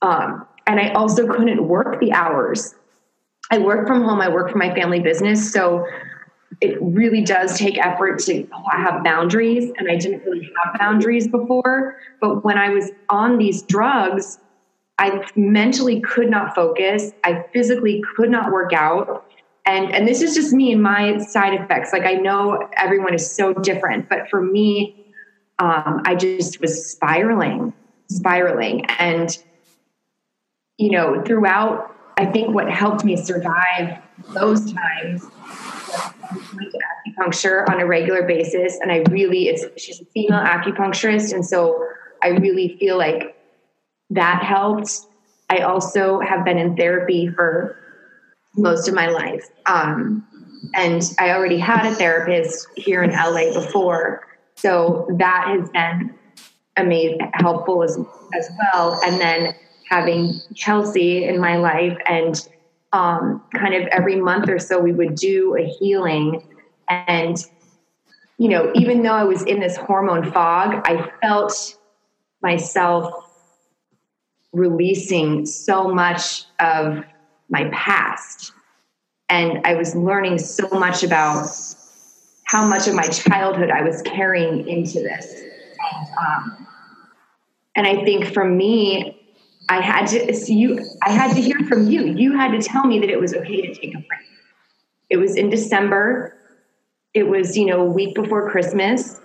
Um, 0.02 0.46
and 0.66 0.78
I 0.78 0.90
also 0.90 1.26
couldn't 1.26 1.66
work 1.66 2.00
the 2.00 2.12
hours. 2.12 2.74
I 3.50 3.58
work 3.58 3.86
from 3.86 4.02
home, 4.02 4.20
I 4.20 4.28
work 4.28 4.50
for 4.50 4.58
my 4.58 4.74
family 4.74 5.00
business. 5.00 5.52
So 5.52 5.86
it 6.60 6.78
really 6.80 7.22
does 7.22 7.58
take 7.58 7.76
effort 7.78 8.20
to 8.20 8.46
have 8.70 9.02
boundaries 9.02 9.72
and 9.78 9.90
i 9.90 9.96
didn't 9.96 10.22
really 10.24 10.50
have 10.62 10.78
boundaries 10.78 11.26
before 11.26 11.96
but 12.20 12.44
when 12.44 12.56
i 12.58 12.68
was 12.68 12.90
on 13.08 13.38
these 13.38 13.62
drugs 13.62 14.38
i 14.98 15.24
mentally 15.34 16.00
could 16.00 16.30
not 16.30 16.54
focus 16.54 17.12
i 17.24 17.44
physically 17.52 18.02
could 18.16 18.30
not 18.30 18.52
work 18.52 18.72
out 18.72 19.26
and 19.66 19.92
and 19.94 20.06
this 20.06 20.22
is 20.22 20.34
just 20.34 20.52
me 20.52 20.72
and 20.72 20.82
my 20.82 21.18
side 21.18 21.54
effects 21.54 21.92
like 21.92 22.04
i 22.04 22.14
know 22.14 22.68
everyone 22.76 23.14
is 23.14 23.28
so 23.28 23.52
different 23.54 24.08
but 24.08 24.28
for 24.28 24.40
me 24.40 25.06
um, 25.58 26.02
i 26.04 26.14
just 26.14 26.60
was 26.60 26.92
spiraling 26.92 27.72
spiraling. 28.16 28.84
And 28.98 29.36
you 30.78 30.90
know 30.90 31.22
throughout 31.24 31.94
i 32.18 32.26
think 32.26 32.54
what 32.54 32.68
helped 32.68 33.04
me 33.04 33.16
survive 33.16 34.02
those 34.34 34.72
times 34.72 35.22
was 36.54 36.74
acupuncture 37.06 37.68
on 37.68 37.80
a 37.80 37.86
regular 37.86 38.22
basis. 38.22 38.78
And 38.80 38.90
i 38.90 39.04
really 39.10 39.48
it's 39.48 39.64
she's 39.82 40.00
a 40.00 40.04
female 40.06 40.40
acupuncturist. 40.40 41.32
And 41.32 41.44
so 41.44 41.86
i 42.22 42.28
really 42.28 42.76
feel 42.78 42.96
like 42.98 43.36
that 44.10 44.42
helped. 44.42 44.90
I 45.48 45.60
also 45.60 46.20
have 46.20 46.44
been 46.44 46.58
in 46.58 46.76
therapy 46.76 47.28
for 47.28 47.76
most 48.56 48.88
of 48.88 48.94
my 48.94 49.08
life. 49.08 49.48
Um, 49.66 50.26
and 50.74 51.02
i 51.18 51.30
already 51.30 51.58
had 51.58 51.86
a 51.86 51.94
therapist 51.94 52.66
here 52.76 53.02
in 53.02 53.10
la 53.10 53.52
before. 53.52 54.26
So 54.54 55.06
that 55.18 55.48
has 55.48 55.68
been 55.70 56.14
amazing 56.76 57.18
helpful 57.34 57.82
as 57.82 57.98
as 58.34 58.50
well. 58.58 58.98
And 59.04 59.20
then 59.20 59.54
having 59.88 60.32
chelsea 60.54 61.24
in 61.24 61.38
my 61.38 61.56
life 61.56 61.96
and 62.06 62.48
um, 62.94 63.42
kind 63.54 63.74
of 63.74 63.86
every 63.88 64.16
month 64.16 64.48
or 64.48 64.58
so 64.58 64.78
we 64.78 64.92
would 64.92 65.14
do 65.14 65.56
a 65.56 65.64
healing. 65.78 66.42
And 66.88 67.36
you 68.38 68.48
know 68.48 68.72
even 68.74 69.02
though 69.02 69.14
i 69.14 69.22
was 69.22 69.42
in 69.44 69.60
this 69.60 69.76
hormone 69.76 70.32
fog 70.32 70.82
i 70.84 71.08
felt 71.20 71.76
myself 72.42 73.12
releasing 74.52 75.46
so 75.46 75.88
much 75.88 76.44
of 76.58 77.04
my 77.48 77.70
past. 77.72 78.52
And 79.28 79.60
i 79.64 79.74
was 79.74 79.94
learning 79.94 80.38
so 80.38 80.68
much 80.70 81.04
about 81.04 81.46
how 82.44 82.66
much 82.66 82.88
of 82.88 82.94
my 82.94 83.06
childhood 83.06 83.70
i 83.70 83.82
was 83.82 84.02
carrying 84.02 84.66
into 84.68 85.00
this. 85.00 85.26
And, 85.34 86.08
um, 86.18 86.61
and 87.76 87.86
i 87.86 88.04
think 88.04 88.26
for 88.32 88.44
me 88.44 89.18
I 89.68 89.80
had 89.80 90.06
to 90.08 90.34
so 90.34 90.52
you 90.52 90.84
I 91.02 91.10
had 91.10 91.34
to 91.34 91.40
hear 91.40 91.58
from 91.68 91.88
you. 91.88 92.06
You 92.06 92.36
had 92.36 92.50
to 92.52 92.60
tell 92.60 92.84
me 92.84 92.98
that 93.00 93.08
it 93.08 93.20
was 93.20 93.32
okay 93.34 93.62
to 93.62 93.74
take 93.74 93.94
a 93.94 93.98
break. 93.98 94.20
It 95.08 95.16
was 95.16 95.36
in 95.36 95.50
December. 95.50 96.36
It 97.14 97.24
was, 97.24 97.56
you 97.56 97.66
know, 97.66 97.82
a 97.82 97.90
week 97.90 98.14
before 98.14 98.50
Christmas. 98.50 99.20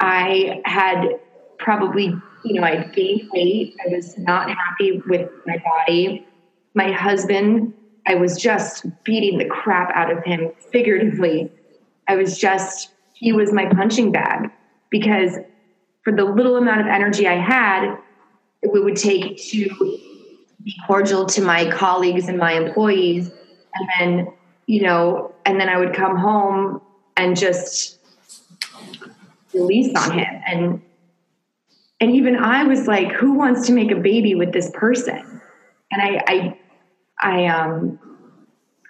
I 0.00 0.62
had 0.64 1.20
probably, 1.58 2.14
you 2.44 2.60
know, 2.60 2.66
I 2.66 2.84
gained 2.88 3.28
weight. 3.32 3.74
I 3.84 3.94
was 3.94 4.16
not 4.18 4.50
happy 4.50 5.02
with 5.06 5.30
my 5.46 5.62
body. 5.64 6.26
My 6.74 6.90
husband, 6.90 7.74
I 8.06 8.14
was 8.14 8.36
just 8.36 8.86
beating 9.04 9.38
the 9.38 9.44
crap 9.44 9.94
out 9.94 10.10
of 10.10 10.24
him 10.24 10.52
figuratively. 10.72 11.52
I 12.08 12.16
was 12.16 12.38
just, 12.38 12.90
he 13.12 13.32
was 13.32 13.52
my 13.52 13.66
punching 13.66 14.10
bag 14.10 14.50
because 14.90 15.36
for 16.04 16.12
the 16.12 16.24
little 16.24 16.56
amount 16.56 16.82
of 16.82 16.86
energy 16.86 17.26
I 17.26 17.36
had, 17.36 17.96
it 18.62 18.72
would 18.72 18.96
take 18.96 19.38
to 19.50 19.98
be 20.62 20.74
cordial 20.86 21.26
to 21.26 21.42
my 21.42 21.70
colleagues 21.70 22.28
and 22.28 22.38
my 22.38 22.52
employees. 22.52 23.30
And 23.74 23.88
then 23.98 24.34
you 24.66 24.82
know 24.82 25.34
and 25.44 25.60
then 25.60 25.68
i 25.68 25.78
would 25.78 25.94
come 25.94 26.16
home 26.16 26.80
and 27.16 27.36
just 27.36 27.98
release 29.52 29.94
on 29.96 30.12
him. 30.12 30.42
And 30.46 30.82
and 32.00 32.10
even 32.14 32.36
i 32.36 32.64
was 32.64 32.86
like 32.86 33.12
who 33.12 33.34
wants 33.34 33.66
to 33.66 33.72
make 33.72 33.90
a 33.90 33.96
baby 33.96 34.34
with 34.34 34.52
this 34.52 34.70
person? 34.74 35.40
And 35.90 36.02
i 36.02 36.22
i 36.26 36.58
i 37.20 37.46
um 37.46 37.98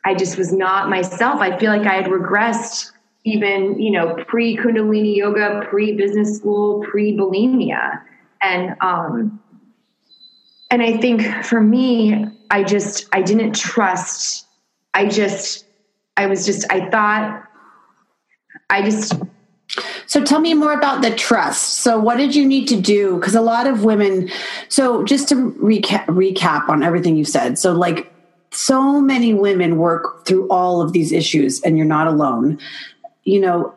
i 0.05 0.14
just 0.14 0.37
was 0.38 0.53
not 0.53 0.88
myself. 0.88 1.40
I 1.40 1.59
feel 1.59 1.72
like 1.77 1.87
i 1.87 1.94
had 1.94 2.07
regressed 2.07 2.90
even 3.24 3.80
you 3.80 3.90
know 3.90 4.14
pre 4.26 4.56
kundalini 4.56 5.16
yoga 5.16 5.66
pre 5.68 5.92
business 5.92 6.37
school 6.37 6.84
pre 6.84 7.16
bulimia 7.16 8.02
and 8.42 8.76
um 8.80 9.40
and 10.74 10.82
I 10.82 10.96
think 10.96 11.22
for 11.44 11.60
me, 11.60 12.26
I 12.50 12.64
just, 12.64 13.06
I 13.12 13.22
didn't 13.22 13.54
trust. 13.54 14.44
I 14.92 15.06
just, 15.06 15.66
I 16.16 16.26
was 16.26 16.44
just, 16.44 16.66
I 16.68 16.90
thought, 16.90 17.44
I 18.70 18.82
just. 18.82 19.14
So 20.06 20.24
tell 20.24 20.40
me 20.40 20.52
more 20.52 20.72
about 20.72 21.02
the 21.02 21.14
trust. 21.14 21.74
So 21.82 21.98
what 22.00 22.16
did 22.16 22.34
you 22.34 22.44
need 22.44 22.66
to 22.66 22.80
do? 22.80 23.16
Because 23.18 23.37
a 23.37 23.40
lot 23.40 23.68
of 23.68 23.84
women, 23.84 24.28
so 24.68 25.04
just 25.04 25.28
to 25.28 25.52
recap, 25.62 26.06
recap 26.06 26.68
on 26.68 26.82
everything 26.82 27.16
you 27.16 27.24
said. 27.24 27.56
So 27.56 27.72
like 27.72 28.12
so 28.50 29.00
many 29.00 29.32
women 29.32 29.78
work 29.78 30.26
through 30.26 30.48
all 30.48 30.80
of 30.80 30.92
these 30.92 31.12
issues 31.12 31.60
and 31.62 31.76
you're 31.76 31.87
not 31.87 32.08
alone. 32.08 32.58
You 33.24 33.40
know, 33.40 33.74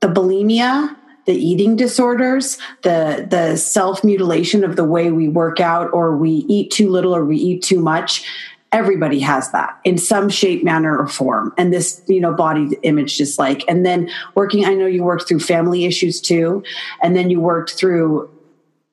the 0.00 0.08
bulimia, 0.08 0.96
the 1.26 1.34
eating 1.34 1.76
disorders, 1.76 2.58
the 2.82 3.26
the 3.30 3.56
self 3.56 4.02
mutilation 4.02 4.64
of 4.64 4.76
the 4.76 4.84
way 4.84 5.10
we 5.10 5.28
work 5.28 5.60
out, 5.60 5.92
or 5.92 6.16
we 6.16 6.30
eat 6.48 6.70
too 6.70 6.90
little 6.90 7.14
or 7.14 7.24
we 7.24 7.36
eat 7.36 7.62
too 7.62 7.80
much. 7.80 8.24
Everybody 8.70 9.20
has 9.20 9.50
that 9.52 9.78
in 9.84 9.96
some 9.96 10.28
shape, 10.28 10.62
manner, 10.62 10.98
or 10.98 11.06
form. 11.06 11.54
And 11.56 11.72
this, 11.72 12.02
you 12.06 12.20
know, 12.20 12.34
body 12.34 12.76
image 12.82 13.16
just 13.16 13.38
like, 13.38 13.64
and 13.66 13.86
then 13.86 14.10
working, 14.34 14.66
I 14.66 14.74
know 14.74 14.84
you 14.84 15.02
worked 15.02 15.26
through 15.26 15.40
family 15.40 15.86
issues 15.86 16.20
too. 16.20 16.62
And 17.02 17.16
then 17.16 17.30
you 17.30 17.40
worked 17.40 17.70
through 17.70 18.28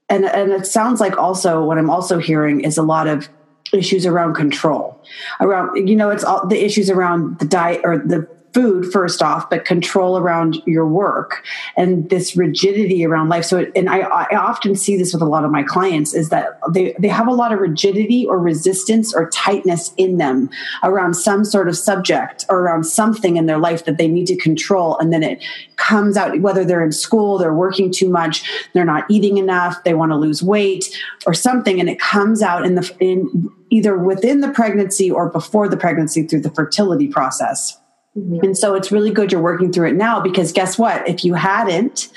and 0.10 0.26
and 0.26 0.52
it 0.52 0.66
sounds 0.66 1.00
like 1.00 1.18
also 1.18 1.64
what 1.64 1.78
I'm 1.78 1.90
also 1.90 2.20
hearing 2.20 2.62
is 2.62 2.78
a 2.78 2.84
lot 2.84 3.08
of 3.08 3.30
issues 3.74 4.06
around 4.06 4.36
control 4.36 5.02
around 5.42 5.88
you 5.88 5.96
know 5.96 6.10
it's 6.10 6.24
all 6.24 6.46
the 6.48 6.64
issues 6.64 6.90
around 6.90 7.40
the 7.40 7.46
diet 7.46 7.82
or 7.84 7.98
the 7.98 8.28
food 8.56 8.90
first 8.90 9.22
off, 9.22 9.50
but 9.50 9.66
control 9.66 10.18
around 10.18 10.62
your 10.66 10.88
work 10.88 11.44
and 11.76 12.10
this 12.10 12.38
rigidity 12.38 13.06
around 13.06 13.28
life. 13.28 13.44
So, 13.44 13.70
and 13.76 13.90
I, 13.90 14.00
I 14.00 14.38
often 14.38 14.76
see 14.76 14.96
this 14.96 15.12
with 15.12 15.22
a 15.22 15.26
lot 15.26 15.44
of 15.44 15.52
my 15.52 15.62
clients 15.62 16.14
is 16.14 16.30
that 16.30 16.58
they, 16.72 16.96
they 16.98 17.10
have 17.10 17.28
a 17.28 17.34
lot 17.34 17.52
of 17.52 17.60
rigidity 17.60 18.26
or 18.26 18.40
resistance 18.40 19.14
or 19.14 19.30
tightness 19.30 19.94
in 19.98 20.20
them 20.20 20.50
around 20.84 21.16
some 21.16 21.44
sort 21.44 21.68
of 21.68 21.76
subject 21.76 22.46
or 22.50 22.62
around 22.62 22.86
something 22.86 23.36
in 23.36 23.46
their 23.46 23.58
life 23.58 23.84
that 23.84 23.98
they 23.98 24.08
need 24.08 24.26
to 24.28 24.38
control. 24.38 24.98
And 25.00 25.12
then 25.12 25.22
it 25.22 25.44
comes 25.76 26.16
out, 26.16 26.40
whether 26.40 26.64
they're 26.64 26.84
in 26.84 26.94
school, 26.94 27.38
they're 27.38 27.54
working 27.54 27.92
too 27.92 28.10
much, 28.10 28.50
they're 28.72 28.86
not 28.86 29.04
eating 29.10 29.38
enough, 29.38 29.84
they 29.84 29.96
want 29.96 30.14
to 30.14 30.16
lose 30.16 30.42
weight 30.42 30.98
or 31.28 31.34
something. 31.34 31.82
And 31.82 31.90
it 31.90 32.00
comes 32.00 32.42
out 32.42 32.66
in 32.66 32.76
the, 32.76 32.96
in 33.02 33.50
either 33.70 33.98
within 33.98 34.40
the 34.40 34.50
pregnancy 34.52 35.12
or 35.12 35.30
before 35.30 35.68
the 35.68 35.76
pregnancy 35.76 36.24
through 36.24 36.42
the 36.42 36.52
fertility 36.52 37.10
process. 37.10 37.78
Mm-hmm. 38.18 38.46
And 38.46 38.58
so 38.58 38.76
it's 38.76 38.92
really 38.92 39.12
good 39.12 39.32
you're 39.32 39.42
working 39.42 39.74
through 39.74 39.90
it 39.90 39.96
now 39.96 40.22
because 40.22 40.54
guess 40.54 40.78
what? 40.78 41.08
If 41.08 41.26
you 41.26 41.34
hadn't, 41.34 42.10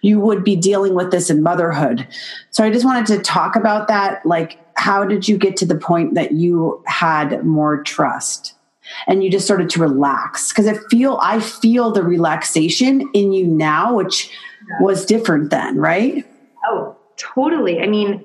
you 0.00 0.18
would 0.18 0.42
be 0.42 0.56
dealing 0.56 0.94
with 0.94 1.12
this 1.12 1.30
in 1.30 1.42
motherhood. 1.42 2.06
So 2.50 2.64
I 2.64 2.70
just 2.70 2.84
wanted 2.84 3.06
to 3.06 3.22
talk 3.22 3.54
about 3.54 3.86
that. 3.88 4.26
Like, 4.26 4.58
how 4.76 5.04
did 5.04 5.28
you 5.28 5.38
get 5.38 5.56
to 5.58 5.66
the 5.66 5.76
point 5.76 6.14
that 6.14 6.32
you 6.32 6.82
had 6.86 7.44
more 7.44 7.82
trust? 7.82 8.54
And 9.06 9.24
you 9.24 9.30
just 9.30 9.46
started 9.46 9.70
to 9.70 9.80
relax 9.80 10.50
because 10.50 10.66
I 10.66 10.76
feel 10.90 11.18
I 11.22 11.40
feel 11.40 11.90
the 11.90 12.02
relaxation 12.02 13.08
in 13.14 13.32
you 13.32 13.46
now, 13.46 13.94
which 13.94 14.30
was 14.80 15.06
different 15.06 15.50
then, 15.50 15.78
right? 15.78 16.24
Oh, 16.66 16.94
totally. 17.16 17.80
I 17.80 17.86
mean, 17.86 18.22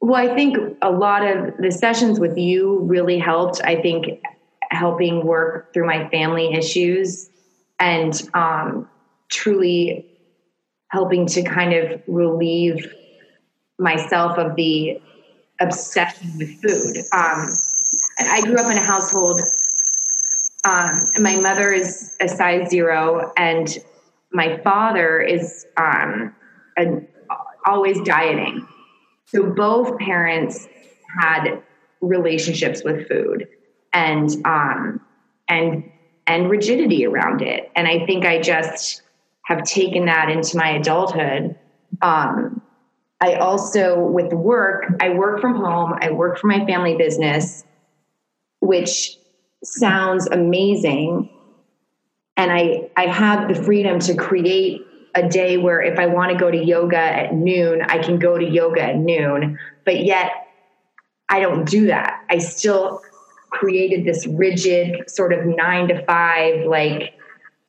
well, 0.00 0.16
I 0.16 0.34
think 0.34 0.58
a 0.82 0.90
lot 0.90 1.26
of 1.26 1.56
the 1.58 1.72
sessions 1.72 2.20
with 2.20 2.36
you 2.36 2.80
really 2.80 3.18
helped. 3.18 3.60
I 3.64 3.80
think 3.80 4.20
helping 4.70 5.24
work 5.24 5.72
through 5.72 5.86
my 5.86 6.08
family 6.08 6.52
issues 6.54 7.30
and 7.78 8.28
um, 8.34 8.88
truly 9.28 10.06
helping 10.88 11.26
to 11.26 11.42
kind 11.42 11.72
of 11.72 12.00
relieve 12.06 12.92
myself 13.78 14.38
of 14.38 14.56
the 14.56 15.00
obsession 15.60 16.30
with 16.38 16.60
food. 16.62 16.96
Um, 17.12 17.48
I 18.20 18.40
grew 18.42 18.56
up 18.56 18.70
in 18.70 18.78
a 18.78 18.80
household, 18.80 19.40
um, 20.64 21.00
my 21.20 21.36
mother 21.36 21.72
is 21.72 22.16
a 22.20 22.28
size 22.28 22.70
zero, 22.70 23.32
and 23.36 23.78
my 24.32 24.58
father 24.58 25.20
is 25.20 25.66
um, 25.76 26.34
an, 26.76 27.06
always 27.64 28.00
dieting. 28.02 28.66
So 29.26 29.50
both 29.50 29.98
parents 29.98 30.66
had 31.20 31.62
relationships 32.00 32.82
with 32.84 33.08
food 33.08 33.48
and 33.92 34.30
um, 34.44 35.00
and 35.48 35.90
and 36.26 36.50
rigidity 36.50 37.06
around 37.06 37.42
it. 37.42 37.70
And 37.76 37.86
I 37.86 38.04
think 38.06 38.24
I 38.24 38.40
just 38.40 39.02
have 39.42 39.62
taken 39.62 40.06
that 40.06 40.28
into 40.28 40.56
my 40.56 40.70
adulthood. 40.70 41.56
Um, 42.02 42.62
I 43.20 43.34
also, 43.34 43.98
with 43.98 44.32
work, 44.32 44.84
I 45.00 45.10
work 45.10 45.40
from 45.40 45.54
home. 45.54 45.94
I 46.00 46.10
work 46.10 46.38
for 46.38 46.48
my 46.48 46.66
family 46.66 46.96
business, 46.96 47.64
which 48.60 49.16
sounds 49.64 50.26
amazing. 50.26 51.30
And 52.36 52.52
I, 52.52 52.90
I 52.96 53.06
have 53.06 53.48
the 53.48 53.54
freedom 53.54 54.00
to 54.00 54.14
create 54.14 54.82
a 55.14 55.26
day 55.26 55.56
where 55.56 55.80
if 55.80 55.98
I 55.98 56.06
want 56.06 56.32
to 56.32 56.38
go 56.38 56.50
to 56.50 56.62
yoga 56.62 56.98
at 56.98 57.32
noon, 57.32 57.80
I 57.82 57.98
can 57.98 58.18
go 58.18 58.36
to 58.36 58.44
yoga 58.44 58.82
at 58.82 58.96
noon. 58.96 59.58
But 59.84 60.04
yet, 60.04 60.32
I 61.28 61.40
don't 61.40 61.64
do 61.64 61.86
that. 61.86 62.24
I 62.28 62.38
still 62.38 63.00
created 63.50 64.04
this 64.04 64.26
rigid 64.26 65.08
sort 65.10 65.32
of 65.32 65.46
nine 65.46 65.88
to 65.88 66.04
five, 66.04 66.66
like 66.66 67.14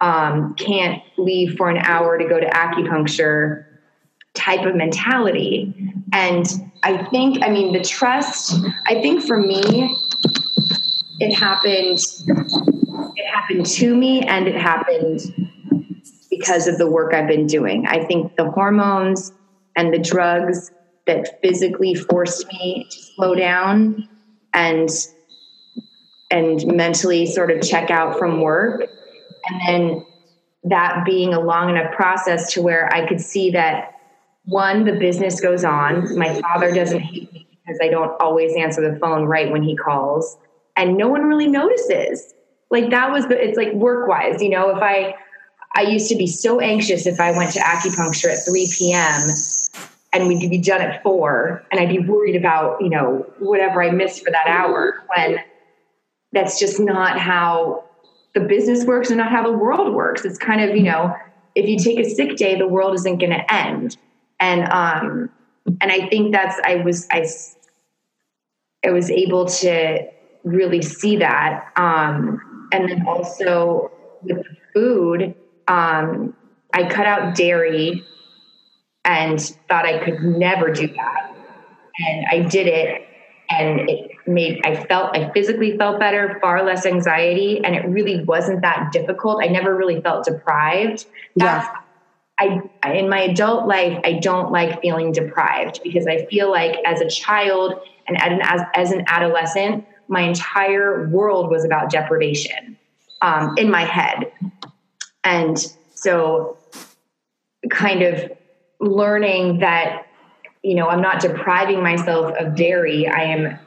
um, 0.01 0.55
can't 0.55 1.01
leave 1.17 1.57
for 1.57 1.69
an 1.69 1.77
hour 1.77 2.17
to 2.17 2.27
go 2.27 2.39
to 2.39 2.47
acupuncture 2.47 3.65
type 4.33 4.65
of 4.65 4.75
mentality. 4.75 5.73
And 6.13 6.45
I 6.83 7.03
think, 7.05 7.43
I 7.43 7.49
mean, 7.49 7.73
the 7.73 7.83
trust, 7.83 8.53
I 8.87 9.01
think 9.01 9.23
for 9.23 9.37
me, 9.37 9.95
it 11.19 11.33
happened, 11.33 11.99
it 13.15 13.27
happened 13.33 13.65
to 13.65 13.95
me 13.95 14.21
and 14.21 14.47
it 14.47 14.55
happened 14.55 15.21
because 16.29 16.67
of 16.67 16.77
the 16.77 16.89
work 16.89 17.13
I've 17.13 17.27
been 17.27 17.47
doing. 17.47 17.87
I 17.87 18.05
think 18.05 18.35
the 18.35 18.51
hormones 18.51 19.31
and 19.75 19.93
the 19.93 19.99
drugs 19.99 20.71
that 21.07 21.41
physically 21.41 21.95
forced 21.95 22.45
me 22.47 22.85
to 22.89 22.97
slow 23.15 23.33
down 23.33 24.07
and 24.53 24.89
and 26.29 26.65
mentally 26.67 27.25
sort 27.25 27.51
of 27.51 27.61
check 27.61 27.89
out 27.89 28.17
from 28.17 28.41
work. 28.41 28.81
And 29.49 29.61
then 29.67 30.05
that 30.63 31.05
being 31.05 31.33
a 31.33 31.39
long 31.39 31.69
enough 31.69 31.93
process 31.93 32.51
to 32.53 32.61
where 32.61 32.93
I 32.93 33.07
could 33.07 33.21
see 33.21 33.51
that 33.51 33.93
one, 34.45 34.85
the 34.85 34.93
business 34.93 35.39
goes 35.41 35.63
on. 35.63 36.17
My 36.17 36.39
father 36.41 36.73
doesn't 36.73 36.99
hate 36.99 37.31
me 37.33 37.47
because 37.65 37.79
I 37.81 37.89
don't 37.89 38.19
always 38.21 38.55
answer 38.55 38.89
the 38.89 38.97
phone 38.99 39.25
right 39.25 39.51
when 39.51 39.63
he 39.63 39.75
calls. 39.75 40.37
And 40.75 40.97
no 40.97 41.07
one 41.07 41.23
really 41.23 41.47
notices. 41.47 42.33
Like 42.69 42.89
that 42.89 43.11
was 43.11 43.27
the, 43.27 43.41
it's 43.41 43.57
like 43.57 43.73
work 43.73 44.07
wise, 44.07 44.41
you 44.41 44.49
know, 44.49 44.69
if 44.75 44.81
I, 44.81 45.15
I 45.75 45.81
used 45.81 46.09
to 46.09 46.15
be 46.15 46.27
so 46.27 46.59
anxious 46.59 47.05
if 47.05 47.19
I 47.19 47.31
went 47.31 47.53
to 47.53 47.59
acupuncture 47.59 48.31
at 48.31 48.45
3 48.45 48.71
p.m. 48.77 49.21
and 50.11 50.27
we'd 50.27 50.49
be 50.49 50.57
done 50.57 50.81
at 50.81 51.01
four 51.03 51.63
and 51.71 51.79
I'd 51.79 51.89
be 51.89 51.99
worried 51.99 52.35
about, 52.35 52.81
you 52.81 52.89
know, 52.89 53.25
whatever 53.39 53.81
I 53.81 53.91
missed 53.91 54.23
for 54.23 54.31
that 54.31 54.47
hour 54.47 55.03
when 55.15 55.39
that's 56.37 56.59
just 56.59 56.79
not 56.79 57.19
how 57.19 57.83
the 58.35 58.41
business 58.41 58.85
works 58.85 59.09
and 59.09 59.17
not 59.17 59.31
how 59.31 59.41
the 59.41 59.51
world 59.51 59.93
works. 59.95 60.23
It's 60.23 60.37
kind 60.37 60.61
of, 60.61 60.75
you 60.75 60.83
know, 60.83 61.15
if 61.55 61.67
you 61.67 61.79
take 61.79 61.97
a 61.99 62.07
sick 62.07 62.35
day, 62.35 62.55
the 62.55 62.67
world 62.67 62.93
isn't 62.93 63.17
going 63.17 63.31
to 63.31 63.53
end. 63.53 63.97
And, 64.39 64.71
um, 64.71 65.31
and 65.81 65.91
I 65.91 66.07
think 66.09 66.31
that's, 66.31 66.55
I 66.63 66.75
was, 66.75 67.07
I, 67.11 67.25
I 68.85 68.91
was 68.91 69.09
able 69.09 69.47
to 69.47 70.07
really 70.43 70.83
see 70.83 71.17
that. 71.17 71.71
Um, 71.75 72.69
and 72.71 72.87
then 72.87 73.07
also 73.07 73.91
with 74.21 74.45
food, 74.75 75.33
um, 75.67 76.35
I 76.71 76.87
cut 76.87 77.07
out 77.07 77.35
dairy 77.35 78.05
and 79.03 79.41
thought 79.67 79.87
I 79.87 80.05
could 80.05 80.21
never 80.21 80.71
do 80.71 80.85
that. 80.87 81.35
And 81.97 82.25
I 82.29 82.47
did 82.47 82.67
it 82.67 83.07
and 83.49 83.89
it 83.89 84.06
made 84.27 84.61
I 84.65 84.83
felt 84.85 85.15
I 85.15 85.31
physically 85.31 85.77
felt 85.77 85.99
better, 85.99 86.37
far 86.41 86.63
less 86.63 86.85
anxiety, 86.85 87.63
and 87.63 87.75
it 87.75 87.85
really 87.87 88.23
wasn't 88.23 88.61
that 88.61 88.91
difficult. 88.91 89.43
I 89.43 89.47
never 89.47 89.75
really 89.75 90.01
felt 90.01 90.25
deprived. 90.25 91.05
That's 91.35 91.67
yeah. 92.39 92.61
I 92.83 92.89
in 92.93 93.09
my 93.09 93.21
adult 93.21 93.67
life, 93.67 93.99
I 94.03 94.13
don't 94.13 94.51
like 94.51 94.81
feeling 94.81 95.11
deprived 95.11 95.81
because 95.83 96.07
I 96.07 96.25
feel 96.25 96.51
like 96.51 96.77
as 96.85 97.01
a 97.01 97.09
child 97.09 97.81
and 98.07 98.41
as, 98.41 98.61
as 98.73 98.91
an 98.91 99.03
adolescent, 99.07 99.85
my 100.07 100.21
entire 100.21 101.09
world 101.09 101.49
was 101.49 101.65
about 101.65 101.89
deprivation 101.89 102.77
um, 103.21 103.55
in 103.57 103.69
my 103.71 103.83
head, 103.83 104.31
and 105.23 105.57
so 105.93 106.57
kind 107.69 108.03
of 108.03 108.31
learning 108.79 109.59
that 109.59 110.07
you 110.63 110.75
know, 110.75 110.89
I'm 110.89 111.01
not 111.01 111.21
depriving 111.21 111.81
myself 111.81 112.35
of 112.37 112.55
dairy. 112.55 113.07
I 113.07 113.23
am 113.23 113.57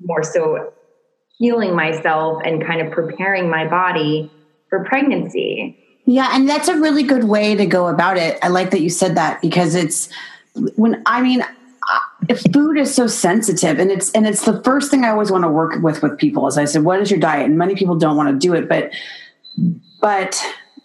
more 0.00 0.22
so 0.22 0.72
healing 1.38 1.74
myself 1.74 2.42
and 2.44 2.64
kind 2.64 2.80
of 2.80 2.92
preparing 2.92 3.50
my 3.50 3.66
body 3.66 4.30
for 4.68 4.84
pregnancy. 4.84 5.78
Yeah, 6.06 6.30
and 6.32 6.48
that's 6.48 6.68
a 6.68 6.78
really 6.78 7.02
good 7.02 7.24
way 7.24 7.54
to 7.54 7.66
go 7.66 7.88
about 7.88 8.16
it. 8.16 8.38
I 8.42 8.48
like 8.48 8.70
that 8.70 8.80
you 8.80 8.90
said 8.90 9.16
that 9.16 9.40
because 9.40 9.74
it's 9.74 10.08
when 10.76 11.02
I 11.06 11.22
mean 11.22 11.44
if 12.28 12.40
food 12.52 12.78
is 12.78 12.94
so 12.94 13.06
sensitive 13.06 13.78
and 13.78 13.90
it's 13.90 14.10
and 14.12 14.26
it's 14.26 14.44
the 14.44 14.62
first 14.62 14.90
thing 14.90 15.04
I 15.04 15.10
always 15.10 15.30
want 15.30 15.44
to 15.44 15.48
work 15.48 15.82
with 15.82 16.02
with 16.02 16.18
people 16.18 16.46
as 16.46 16.56
I 16.56 16.64
said 16.64 16.84
what 16.84 17.00
is 17.00 17.10
your 17.10 17.20
diet 17.20 17.44
and 17.44 17.58
many 17.58 17.74
people 17.74 17.96
don't 17.96 18.16
want 18.16 18.28
to 18.28 18.46
do 18.46 18.54
it 18.54 18.68
but 18.68 18.90
but 20.00 20.42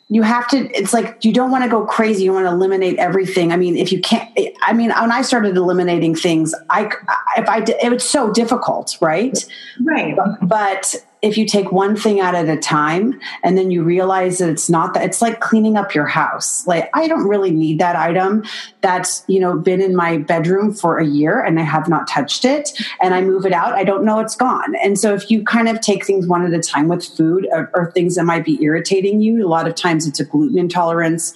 you 0.10 0.24
have 0.24 0.48
to 0.48 0.69
it's 0.76 0.91
like 0.91 1.24
you 1.24 1.32
don't 1.32 1.52
want 1.52 1.63
to 1.63 1.69
go 1.69 1.86
crazy 1.86 2.24
you 2.24 2.34
want 2.34 2.45
to 2.45 2.52
eliminate 2.52 2.98
everything. 2.98 3.52
I 3.52 3.58
mean 3.58 3.78
if 3.78 3.91
you 3.91 4.02
can't 4.02 4.30
i 4.62 4.74
mean 4.74 4.89
when 4.89 5.12
i 5.12 5.22
started 5.22 5.56
eliminating 5.56 6.15
things 6.15 6.54
i 6.69 6.91
if 7.38 7.48
i 7.48 7.60
did 7.62 7.76
it 7.82 7.91
was 7.91 8.08
so 8.08 8.32
difficult 8.32 8.98
right? 9.02 9.45
Right. 9.82 10.15
But, 10.15 10.48
but 10.48 10.95
if 11.22 11.38
you 11.38 11.46
take 11.46 11.72
one 11.72 11.96
thing 11.96 12.20
out 12.20 12.34
at 12.34 12.48
a 12.48 12.58
time 12.58 13.20
and 13.44 13.58
then 13.58 13.72
you 13.72 13.84
realize 13.84 14.38
that 14.38 14.50
it's 14.50 14.70
not 14.70 14.94
that 14.94 15.04
it's 15.04 15.22
like 15.22 15.40
cleaning 15.42 15.76
up 15.76 15.94
your 15.94 16.06
house. 16.06 16.66
Like 16.68 16.90
i 16.94 17.08
don't 17.08 17.28
really 17.28 17.52
need 17.52 17.80
that 17.80 17.96
item 17.96 18.44
that's 18.82 19.24
you 19.28 19.40
know 19.40 19.58
been 19.58 19.82
in 19.82 19.96
my 19.96 20.18
bedroom 20.18 20.74
for 20.74 20.98
a 20.98 21.06
year 21.06 21.42
and 21.42 21.60
i 21.60 21.64
have 21.64 21.90
not 21.90 22.08
touched 22.08 22.46
it 22.46 22.72
and 23.02 23.14
i 23.14 23.22
move 23.22 23.46
it 23.46 23.54
out. 23.54 23.74
I 23.74 23.84
don't 23.84 24.04
know 24.06 24.20
it's 24.20 24.36
gone. 24.36 24.76
And 24.84 24.98
so 24.98 25.14
if 25.14 25.30
you 25.30 25.44
kind 25.44 25.70
of 25.70 25.82
take 25.82 26.06
things 26.06 26.28
one 26.28 26.46
at 26.46 26.54
a 26.54 26.62
time 26.62 26.88
with 26.88 27.06
food 27.06 27.48
or, 27.52 27.70
or 27.74 27.92
things 27.92 28.16
that 28.16 28.24
might 28.24 28.46
be 28.46 28.62
irritating 28.64 29.22
you 29.22 29.46
a 29.46 29.50
lot 29.50 29.68
of 29.68 29.76
times 29.76 30.08
it's 30.08 30.20
a 30.20 30.26
gluten 30.26 30.58
intolerance 30.58 31.34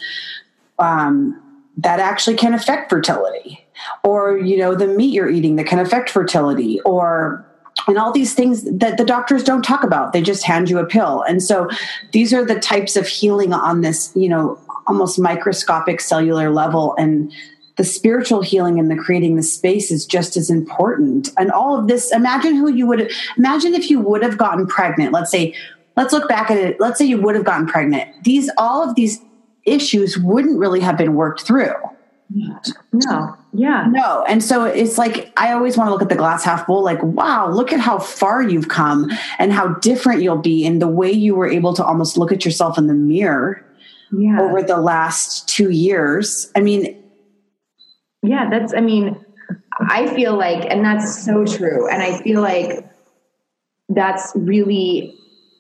um, 0.79 1.39
that 1.77 1.99
actually 1.99 2.35
can 2.35 2.53
affect 2.53 2.89
fertility. 2.89 3.65
Or 4.03 4.37
you 4.37 4.57
know 4.57 4.75
the 4.75 4.87
meat 4.87 5.13
you're 5.13 5.29
eating 5.29 5.55
that 5.57 5.65
can 5.65 5.79
affect 5.79 6.09
fertility 6.09 6.79
or 6.81 7.45
and 7.87 7.97
all 7.97 8.11
these 8.11 8.33
things 8.33 8.63
that 8.63 8.97
the 8.97 9.05
doctors 9.05 9.43
don't 9.43 9.63
talk 9.63 9.83
about. 9.83 10.13
They 10.13 10.21
just 10.21 10.43
hand 10.43 10.69
you 10.69 10.79
a 10.79 10.85
pill. 10.85 11.21
And 11.23 11.41
so 11.41 11.69
these 12.11 12.33
are 12.33 12.45
the 12.45 12.59
types 12.59 12.95
of 12.95 13.07
healing 13.07 13.53
on 13.53 13.81
this 13.81 14.11
you 14.15 14.29
know 14.29 14.59
almost 14.87 15.19
microscopic 15.19 16.01
cellular 16.01 16.49
level. 16.49 16.95
And 16.97 17.31
the 17.75 17.83
spiritual 17.83 18.41
healing 18.41 18.79
and 18.79 18.91
the 18.91 18.95
creating 18.95 19.35
the 19.35 19.43
space 19.43 19.91
is 19.91 20.05
just 20.05 20.37
as 20.37 20.49
important. 20.49 21.29
And 21.37 21.51
all 21.51 21.77
of 21.77 21.87
this 21.87 22.11
imagine 22.11 22.55
who 22.55 22.71
you 22.71 22.87
would 22.87 23.11
imagine 23.37 23.73
if 23.73 23.89
you 23.89 23.99
would 23.99 24.23
have 24.23 24.37
gotten 24.37 24.67
pregnant. 24.67 25.11
Let's 25.11 25.31
say 25.31 25.55
let's 25.97 26.13
look 26.13 26.29
back 26.29 26.51
at 26.51 26.57
it. 26.57 26.79
Let's 26.79 26.97
say 26.97 27.05
you 27.05 27.21
would 27.21 27.35
have 27.35 27.45
gotten 27.45 27.67
pregnant. 27.67 28.23
These 28.23 28.49
all 28.57 28.87
of 28.87 28.95
these 28.95 29.19
issues 29.65 30.17
wouldn't 30.17 30.59
really 30.59 30.81
have 30.81 30.97
been 30.97 31.15
worked 31.15 31.41
through 31.41 31.73
no. 32.91 33.37
Yeah. 33.53 33.87
No. 33.89 34.23
And 34.27 34.43
so 34.43 34.65
it's 34.65 34.97
like 34.97 35.31
i 35.37 35.51
always 35.51 35.77
want 35.77 35.87
to 35.87 35.91
look 35.91 36.01
at 36.01 36.09
the 36.09 36.15
glass 36.15 36.43
half 36.43 36.65
full 36.65 36.83
like 36.83 37.01
wow 37.03 37.49
look 37.49 37.71
at 37.71 37.79
how 37.79 37.99
far 37.99 38.41
you've 38.41 38.69
come 38.69 39.11
and 39.39 39.53
how 39.53 39.75
different 39.75 40.21
you'll 40.21 40.37
be 40.37 40.65
in 40.65 40.79
the 40.79 40.87
way 40.87 41.11
you 41.11 41.35
were 41.35 41.47
able 41.47 41.73
to 41.73 41.83
almost 41.83 42.17
look 42.17 42.31
at 42.31 42.43
yourself 42.45 42.77
in 42.77 42.87
the 42.87 42.93
mirror 42.93 43.63
yeah. 44.11 44.41
over 44.41 44.61
the 44.61 44.77
last 44.77 45.47
two 45.47 45.69
years. 45.69 46.51
I 46.55 46.61
mean 46.61 46.99
yeah 48.23 48.49
that's 48.49 48.73
i 48.73 48.79
mean 48.79 49.23
i 49.89 50.07
feel 50.15 50.37
like 50.37 50.65
and 50.71 50.85
that's 50.85 51.25
so 51.25 51.45
true 51.45 51.89
and 51.89 52.01
i 52.01 52.21
feel 52.21 52.41
like 52.41 52.89
that's 53.89 54.31
really 54.35 55.13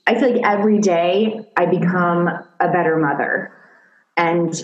i 0.07 0.17
feel 0.17 0.31
like 0.31 0.41
every 0.45 0.79
day 0.79 1.45
i 1.57 1.65
become 1.65 2.29
a 2.63 2.71
better 2.71 2.97
mother. 2.97 3.51
And 4.15 4.63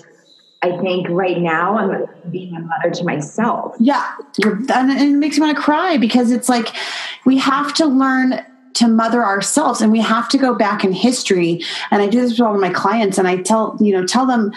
I 0.62 0.78
think 0.78 1.08
right 1.10 1.40
now 1.40 1.78
I'm 1.78 2.06
being 2.32 2.54
a 2.54 2.60
mother 2.60 2.92
to 2.92 3.04
myself. 3.06 3.76
Yeah. 3.80 4.16
and 4.44 4.92
it 4.92 5.16
makes 5.16 5.38
me 5.38 5.46
want 5.46 5.56
to 5.56 5.64
cry 5.64 5.98
because 5.98 6.32
it's 6.32 6.50
like 6.50 6.76
we 7.26 7.38
have 7.38 7.74
to 7.76 7.86
learn 7.86 8.46
to 8.74 8.88
mother 8.88 9.24
ourselves 9.24 9.82
and 9.82 9.92
we 9.92 10.00
have 10.00 10.28
to 10.30 10.38
go 10.38 10.54
back 10.54 10.84
in 10.84 10.92
history. 10.92 11.62
And 11.92 12.02
I 12.02 12.08
do 12.08 12.22
this 12.22 12.32
with 12.32 12.42
all 12.42 12.56
of 12.56 12.62
my 12.62 12.72
clients 12.72 13.18
and 13.18 13.28
I 13.28 13.38
tell, 13.38 13.78
you 13.80 13.94
know, 13.94 14.06
tell 14.06 14.26
them 14.26 14.52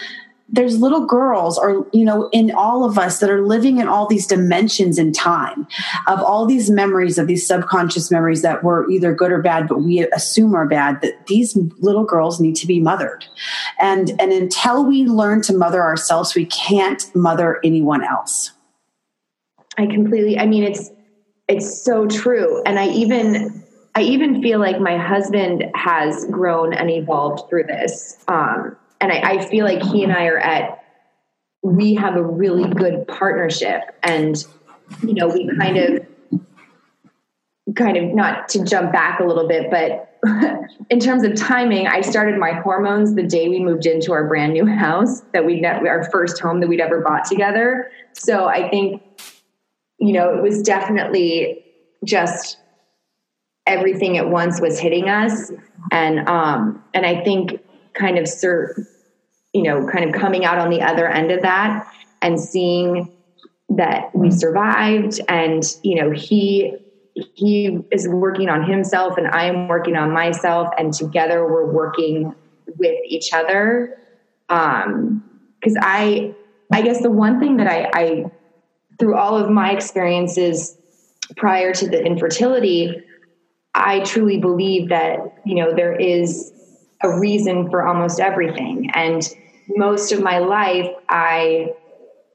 there's 0.53 0.79
little 0.79 1.05
girls 1.05 1.57
or 1.57 1.85
you 1.91 2.05
know 2.05 2.29
in 2.31 2.51
all 2.51 2.85
of 2.85 2.97
us 2.97 3.19
that 3.19 3.29
are 3.29 3.41
living 3.41 3.79
in 3.79 3.87
all 3.87 4.07
these 4.07 4.27
dimensions 4.27 4.99
in 4.99 5.11
time 5.11 5.67
of 6.07 6.21
all 6.21 6.45
these 6.45 6.69
memories 6.69 7.17
of 7.17 7.25
these 7.25 7.45
subconscious 7.45 8.11
memories 8.11 8.43
that 8.43 8.63
were 8.63 8.89
either 8.89 9.13
good 9.13 9.31
or 9.31 9.41
bad 9.41 9.67
but 9.67 9.81
we 9.81 10.07
assume 10.13 10.53
are 10.53 10.67
bad 10.67 11.01
that 11.01 11.25
these 11.25 11.57
little 11.79 12.05
girls 12.05 12.39
need 12.39 12.55
to 12.55 12.67
be 12.67 12.79
mothered. 12.79 13.25
And 13.79 14.11
and 14.21 14.31
until 14.31 14.85
we 14.85 15.05
learn 15.05 15.41
to 15.43 15.57
mother 15.57 15.81
ourselves 15.81 16.35
we 16.35 16.45
can't 16.45 17.03
mother 17.15 17.59
anyone 17.63 18.03
else. 18.03 18.51
I 19.77 19.87
completely 19.87 20.37
i 20.37 20.45
mean 20.45 20.63
it's 20.63 20.91
it's 21.47 21.83
so 21.83 22.07
true. 22.07 22.61
And 22.63 22.77
i 22.77 22.87
even 22.89 23.63
i 23.95 24.01
even 24.01 24.39
feel 24.39 24.59
like 24.59 24.79
my 24.79 24.97
husband 24.97 25.65
has 25.73 26.25
grown 26.25 26.73
and 26.73 26.91
evolved 26.91 27.49
through 27.49 27.63
this 27.63 28.23
um 28.27 28.77
and 29.03 29.11
I, 29.11 29.33
I 29.33 29.45
feel 29.45 29.65
like 29.65 29.83
he 29.83 30.03
and 30.03 30.13
I 30.13 30.27
are 30.27 30.39
at 30.39 30.79
we 31.61 31.93
have 31.95 32.15
a 32.15 32.23
really 32.23 32.67
good 32.73 33.07
partnership 33.07 33.81
and 34.01 34.43
you 35.01 35.13
know 35.13 35.27
we 35.27 35.49
kind 35.57 35.77
of 35.77 36.05
kind 37.75 37.97
of 37.97 38.13
not 38.13 38.49
to 38.49 38.63
jump 38.63 38.91
back 38.91 39.19
a 39.19 39.23
little 39.23 39.47
bit 39.47 39.69
but 39.71 40.09
in 40.89 40.99
terms 40.99 41.23
of 41.23 41.35
timing 41.35 41.87
i 41.87 42.01
started 42.01 42.37
my 42.37 42.51
hormones 42.51 43.15
the 43.15 43.23
day 43.23 43.47
we 43.47 43.59
moved 43.59 43.85
into 43.85 44.11
our 44.11 44.27
brand 44.27 44.53
new 44.53 44.65
house 44.65 45.21
that 45.33 45.45
we 45.45 45.63
our 45.65 46.09
first 46.11 46.39
home 46.39 46.59
that 46.59 46.67
we'd 46.67 46.81
ever 46.81 47.01
bought 47.01 47.25
together. 47.25 47.89
So 48.13 48.45
i 48.45 48.69
think 48.69 49.01
you 49.99 50.13
know 50.13 50.33
it 50.35 50.41
was 50.41 50.61
definitely 50.61 51.65
just 52.05 52.57
everything 53.65 54.17
at 54.17 54.29
once 54.29 54.59
was 54.59 54.77
hitting 54.77 55.07
us. 55.07 55.51
And 55.91 56.27
um 56.27 56.83
and 56.93 57.05
i 57.05 57.23
think 57.23 57.61
kind 57.93 58.17
of 58.17 58.27
ser- 58.27 58.75
you 59.53 59.63
know, 59.63 59.87
kind 59.87 60.03
of 60.03 60.19
coming 60.19 60.45
out 60.45 60.57
on 60.57 60.69
the 60.69 60.81
other 60.81 61.07
end 61.07 61.31
of 61.31 61.41
that 61.43 61.87
and 62.21 62.39
seeing 62.39 63.11
that 63.69 64.13
we 64.15 64.31
survived 64.31 65.19
and, 65.29 65.63
you 65.83 65.95
know, 65.95 66.11
he 66.11 66.75
he 67.15 67.79
is 67.91 68.07
working 68.07 68.49
on 68.49 68.63
himself 68.63 69.17
and 69.17 69.27
I 69.27 69.45
am 69.45 69.67
working 69.67 69.95
on 69.95 70.11
myself 70.11 70.69
and 70.79 70.91
together 70.91 71.45
we're 71.45 71.71
working 71.71 72.33
with 72.79 72.97
each 73.07 73.33
other. 73.33 73.99
Um, 74.49 75.23
cause 75.63 75.75
I, 75.79 76.33
I 76.71 76.81
guess 76.81 77.03
the 77.03 77.11
one 77.11 77.39
thing 77.39 77.57
that 77.57 77.67
I, 77.67 77.91
I, 77.93 78.25
through 78.99 79.15
all 79.15 79.37
of 79.37 79.51
my 79.51 79.71
experiences 79.71 80.75
prior 81.37 81.71
to 81.73 81.87
the 81.87 82.03
infertility, 82.03 83.03
I 83.75 83.99
truly 83.99 84.39
believe 84.39 84.89
that, 84.89 85.19
you 85.45 85.55
know, 85.55 85.73
there 85.75 85.95
is 85.95 86.51
a 87.03 87.19
reason 87.19 87.69
for 87.69 87.85
almost 87.85 88.19
everything. 88.19 88.89
And 88.95 89.27
most 89.69 90.11
of 90.11 90.21
my 90.21 90.39
life, 90.39 90.89
I 91.09 91.73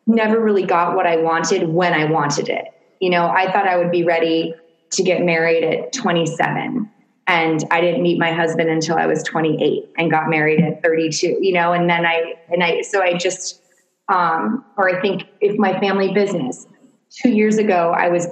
never 0.06 0.40
really 0.40 0.64
got 0.64 0.96
what 0.96 1.06
I 1.06 1.16
wanted 1.16 1.68
when 1.68 1.92
I 1.92 2.10
wanted 2.10 2.48
it. 2.48 2.64
You 3.00 3.10
know, 3.10 3.28
I 3.28 3.50
thought 3.52 3.68
I 3.68 3.76
would 3.76 3.90
be 3.90 4.04
ready 4.04 4.54
to 4.90 5.02
get 5.02 5.22
married 5.22 5.64
at 5.64 5.92
27 5.92 6.90
and 7.26 7.64
I 7.70 7.80
didn't 7.82 8.02
meet 8.02 8.18
my 8.18 8.32
husband 8.32 8.70
until 8.70 8.96
I 8.96 9.06
was 9.06 9.22
28 9.22 9.90
and 9.98 10.10
got 10.10 10.30
married 10.30 10.60
at 10.62 10.82
32, 10.82 11.38
you 11.40 11.52
know, 11.52 11.72
and 11.72 11.88
then 11.88 12.06
I, 12.06 12.34
and 12.50 12.64
I, 12.64 12.80
so 12.80 13.02
I 13.02 13.18
just, 13.18 13.60
um, 14.08 14.64
or 14.78 14.88
I 14.88 15.00
think 15.02 15.24
if 15.42 15.58
my 15.58 15.78
family 15.78 16.12
business, 16.14 16.66
two 17.10 17.30
years 17.30 17.58
ago, 17.58 17.94
I 17.96 18.08
was 18.08 18.28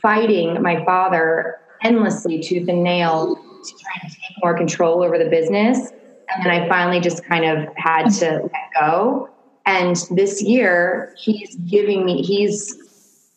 fighting 0.00 0.62
my 0.62 0.84
father 0.84 1.56
endlessly 1.82 2.40
tooth 2.40 2.68
and 2.68 2.84
nail 2.84 3.34
to 3.34 3.72
try 3.82 4.08
to 4.08 4.14
take 4.14 4.36
more 4.42 4.56
control 4.56 5.02
over 5.02 5.18
the 5.18 5.28
business 5.28 5.90
and 6.34 6.44
then 6.44 6.52
I 6.52 6.68
finally 6.68 7.00
just 7.00 7.24
kind 7.24 7.44
of 7.44 7.68
had 7.76 8.08
to 8.14 8.42
let 8.42 8.70
go. 8.80 9.30
And 9.64 9.96
this 10.10 10.42
year, 10.42 11.14
he's 11.16 11.56
giving 11.56 12.04
me 12.04 12.22
he's 12.22 12.76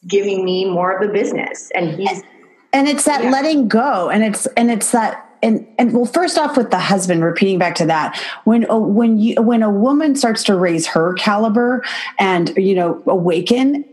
giving 0.07 0.45
me 0.45 0.65
more 0.65 0.95
of 0.95 1.05
the 1.05 1.11
business, 1.11 1.71
and 1.73 1.89
he's 1.91 2.23
and 2.71 2.87
it's 2.87 3.05
that 3.05 3.23
yeah. 3.23 3.31
letting 3.31 3.67
go, 3.67 4.09
and 4.09 4.23
it's 4.23 4.45
and 4.57 4.69
it's 4.69 4.91
that 4.91 5.25
and 5.41 5.65
and 5.77 5.93
well 5.93 6.05
first 6.05 6.37
off 6.37 6.57
with 6.57 6.71
the 6.71 6.79
husband 6.79 7.23
repeating 7.23 7.57
back 7.57 7.75
to 7.75 7.85
that 7.85 8.19
when 8.43 8.69
uh, 8.69 8.77
when 8.77 9.17
you 9.17 9.41
when 9.41 9.63
a 9.63 9.69
woman 9.69 10.15
starts 10.15 10.43
to 10.43 10.55
raise 10.55 10.85
her 10.87 11.13
caliber 11.13 11.83
and 12.17 12.55
you 12.57 12.75
know 12.75 13.01
awaken 13.07 13.85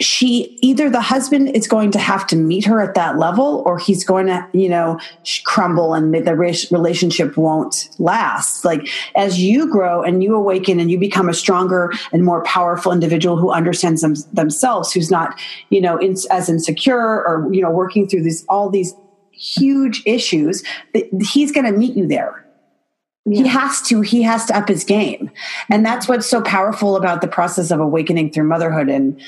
she 0.00 0.58
either 0.62 0.88
the 0.88 1.00
husband 1.00 1.50
is 1.50 1.68
going 1.68 1.90
to 1.90 1.98
have 1.98 2.26
to 2.28 2.36
meet 2.36 2.64
her 2.64 2.80
at 2.80 2.94
that 2.94 3.18
level 3.18 3.62
or 3.66 3.78
he's 3.78 4.02
going 4.02 4.26
to 4.26 4.48
you 4.52 4.68
know 4.68 4.98
crumble 5.44 5.94
and 5.94 6.14
the 6.14 6.34
relationship 6.34 7.36
won't 7.36 7.90
last. 7.98 8.64
Like 8.64 8.88
as 9.14 9.38
you 9.38 9.70
grow 9.70 10.02
and 10.02 10.22
you 10.22 10.34
awaken 10.34 10.80
and 10.80 10.90
you 10.90 10.98
become 10.98 11.28
a 11.28 11.34
stronger 11.34 11.92
and 12.12 12.24
more 12.24 12.42
powerful 12.44 12.92
individual 12.92 13.36
who 13.36 13.50
understands 13.50 14.00
them, 14.00 14.14
themselves 14.32 14.92
who's 14.92 15.10
not 15.10 15.38
you 15.68 15.80
know 15.80 15.98
in, 15.98 16.16
as 16.30 16.48
insecure 16.48 17.26
or 17.26 17.48
you 17.52 17.60
know 17.60 17.70
working 17.70 18.08
through 18.08 18.22
these 18.22 18.44
all 18.48 18.70
these 18.70 18.94
huge 19.32 20.02
issues 20.06 20.62
he's 21.22 21.52
going 21.52 21.64
to 21.64 21.72
meet 21.72 21.96
you 21.96 22.06
there. 22.06 22.44
He 23.26 23.46
has 23.46 23.82
to 23.82 24.00
he 24.00 24.22
has 24.22 24.46
to 24.46 24.56
up 24.56 24.68
his 24.68 24.82
game. 24.82 25.30
And 25.70 25.84
that's 25.84 26.08
what's 26.08 26.26
so 26.26 26.40
powerful 26.40 26.96
about 26.96 27.20
the 27.20 27.28
process 27.28 27.70
of 27.70 27.78
awakening 27.78 28.32
through 28.32 28.44
motherhood 28.44 28.88
and 28.88 29.20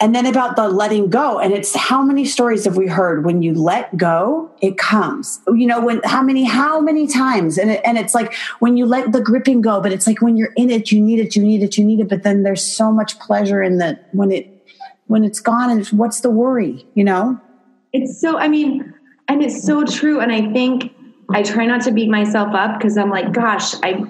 and 0.00 0.14
then 0.14 0.26
about 0.26 0.56
the 0.56 0.68
letting 0.68 1.08
go. 1.08 1.38
And 1.38 1.52
it's 1.52 1.74
how 1.74 2.02
many 2.02 2.24
stories 2.24 2.64
have 2.64 2.76
we 2.76 2.86
heard? 2.86 3.24
When 3.24 3.42
you 3.42 3.54
let 3.54 3.96
go 3.96 4.50
it 4.60 4.78
comes. 4.78 5.40
You 5.46 5.66
know 5.66 5.84
when 5.84 6.00
how 6.04 6.22
many 6.22 6.44
how 6.44 6.80
many 6.80 7.06
times? 7.06 7.58
And 7.58 7.70
it, 7.70 7.82
and 7.84 7.98
it's 7.98 8.14
like 8.14 8.34
when 8.60 8.76
you 8.76 8.86
let 8.86 9.12
the 9.12 9.20
gripping 9.20 9.60
go 9.60 9.80
but 9.80 9.92
it's 9.92 10.06
like 10.06 10.22
when 10.22 10.36
you're 10.36 10.52
in 10.56 10.70
it 10.70 10.90
you 10.90 11.00
need 11.00 11.20
it 11.20 11.36
you 11.36 11.42
need 11.42 11.62
it 11.62 11.76
you 11.76 11.84
need 11.84 12.00
it 12.00 12.08
but 12.08 12.22
then 12.22 12.42
there's 12.42 12.64
so 12.64 12.90
much 12.90 13.18
pleasure 13.18 13.62
in 13.62 13.78
the 13.78 13.98
when 14.12 14.30
it 14.30 14.50
when 15.06 15.22
it's 15.22 15.40
gone 15.40 15.70
and 15.70 15.86
what's 15.88 16.20
the 16.20 16.30
worry 16.30 16.86
you 16.94 17.04
know? 17.04 17.38
It's 17.92 18.20
so 18.20 18.38
i 18.38 18.48
mean 18.48 18.94
and 19.28 19.42
it's 19.42 19.62
so 19.62 19.84
true. 19.84 20.20
And 20.20 20.32
i 20.32 20.52
think 20.52 20.94
i 21.30 21.42
try 21.42 21.66
not 21.66 21.82
to 21.82 21.92
beat 21.92 22.08
myself 22.08 22.54
up 22.54 22.78
because 22.78 22.96
i'm 22.96 23.10
like 23.10 23.32
gosh 23.32 23.74
i 23.82 24.02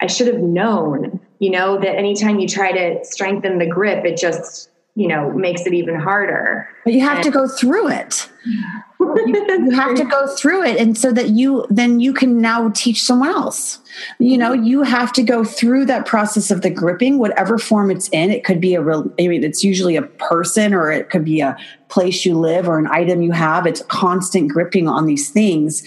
i 0.00 0.06
should 0.06 0.26
have 0.26 0.40
known 0.40 1.20
you 1.38 1.50
know 1.50 1.78
that 1.78 1.96
anytime 1.96 2.38
you 2.38 2.48
try 2.48 2.72
to 2.72 3.04
strengthen 3.04 3.58
the 3.58 3.66
grip 3.66 4.04
it 4.04 4.16
just 4.16 4.70
you 4.94 5.08
know 5.08 5.30
makes 5.32 5.66
it 5.66 5.72
even 5.74 5.94
harder. 5.94 6.68
But 6.84 6.92
you 6.92 7.00
have 7.00 7.18
and, 7.18 7.24
to 7.24 7.30
go 7.30 7.48
through 7.48 7.88
it. 7.88 8.28
You, 9.04 9.26
you, 9.26 9.70
have 9.72 9.96
to 9.96 10.04
go 10.04 10.28
through 10.28 10.62
it 10.62 10.76
and 10.78 10.96
so 10.96 11.10
that 11.10 11.30
you 11.30 11.66
then 11.68 11.98
you 11.98 12.14
can 12.14 12.40
now 12.40 12.70
teach 12.70 13.02
someone 13.02 13.30
else. 13.30 13.80
You 14.20 14.38
know 14.38 14.52
you 14.52 14.84
have 14.84 15.12
to 15.14 15.24
go 15.24 15.42
through 15.42 15.86
that 15.86 16.06
process 16.06 16.52
of 16.52 16.62
the 16.62 16.70
gripping 16.70 17.18
whatever 17.18 17.58
form 17.58 17.90
it's 17.90 18.08
in. 18.10 18.30
It 18.30 18.44
could 18.44 18.60
be 18.60 18.76
a 18.76 18.80
real 18.80 19.12
i 19.18 19.26
mean 19.26 19.42
it's 19.42 19.64
usually 19.64 19.96
a 19.96 20.02
person 20.02 20.72
or 20.72 20.92
it 20.92 21.10
could 21.10 21.24
be 21.24 21.40
a 21.40 21.56
place 21.88 22.24
you 22.24 22.38
live 22.38 22.68
or 22.68 22.78
an 22.78 22.86
item 22.86 23.22
you 23.22 23.32
have. 23.32 23.66
It's 23.66 23.82
constant 23.86 24.52
gripping 24.52 24.86
on 24.86 25.06
these 25.06 25.30
things. 25.30 25.82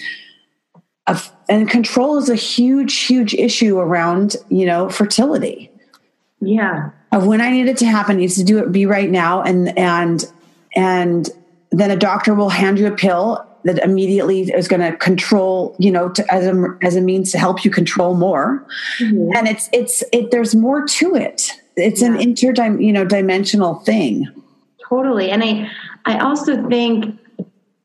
Of, 1.06 1.32
and 1.48 1.70
control 1.70 2.18
is 2.18 2.28
a 2.28 2.34
huge 2.34 2.98
huge 2.98 3.32
issue 3.32 3.78
around 3.78 4.36
you 4.50 4.66
know 4.66 4.90
fertility. 4.90 5.70
Yeah. 6.40 6.90
Of 7.12 7.26
when 7.26 7.40
I 7.40 7.50
need 7.50 7.68
it 7.68 7.76
to 7.78 7.86
happen, 7.86 8.16
needs 8.16 8.36
to 8.36 8.44
do 8.44 8.58
it 8.58 8.72
be 8.72 8.86
right 8.86 9.10
now. 9.10 9.42
And 9.42 9.76
and 9.78 10.24
and 10.74 11.28
then 11.70 11.90
a 11.90 11.96
doctor 11.96 12.34
will 12.34 12.48
hand 12.48 12.78
you 12.78 12.86
a 12.86 12.94
pill 12.94 13.46
that 13.64 13.78
immediately 13.82 14.42
is 14.42 14.68
going 14.68 14.80
to 14.80 14.96
control, 14.96 15.74
you 15.78 15.90
know, 15.90 16.08
to, 16.10 16.32
as 16.32 16.46
a 16.46 16.78
as 16.82 16.96
a 16.96 17.00
means 17.00 17.32
to 17.32 17.38
help 17.38 17.64
you 17.64 17.70
control 17.70 18.14
more. 18.14 18.64
Mm-hmm. 18.98 19.36
And 19.36 19.48
it's 19.48 19.68
it's 19.72 20.04
it. 20.12 20.30
There's 20.30 20.54
more 20.54 20.86
to 20.86 21.14
it. 21.14 21.52
It's 21.76 22.00
yeah. 22.00 22.08
an 22.08 22.16
interdim 22.16 22.84
you 22.84 22.92
know 22.92 23.04
dimensional 23.04 23.76
thing. 23.76 24.28
Totally, 24.88 25.30
and 25.30 25.42
I 25.42 25.70
I 26.04 26.18
also 26.18 26.68
think 26.68 27.18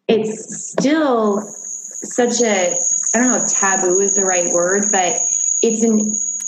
it's 0.08 0.72
still 0.72 1.42
such 1.42 2.42
a 2.42 2.74
I 3.14 3.18
don't 3.18 3.32
know 3.32 3.38
if 3.38 3.52
taboo 3.54 4.00
is 4.00 4.16
the 4.16 4.24
right 4.24 4.52
word, 4.54 4.84
but 4.92 5.14
it's 5.62 5.84
an 5.84 6.00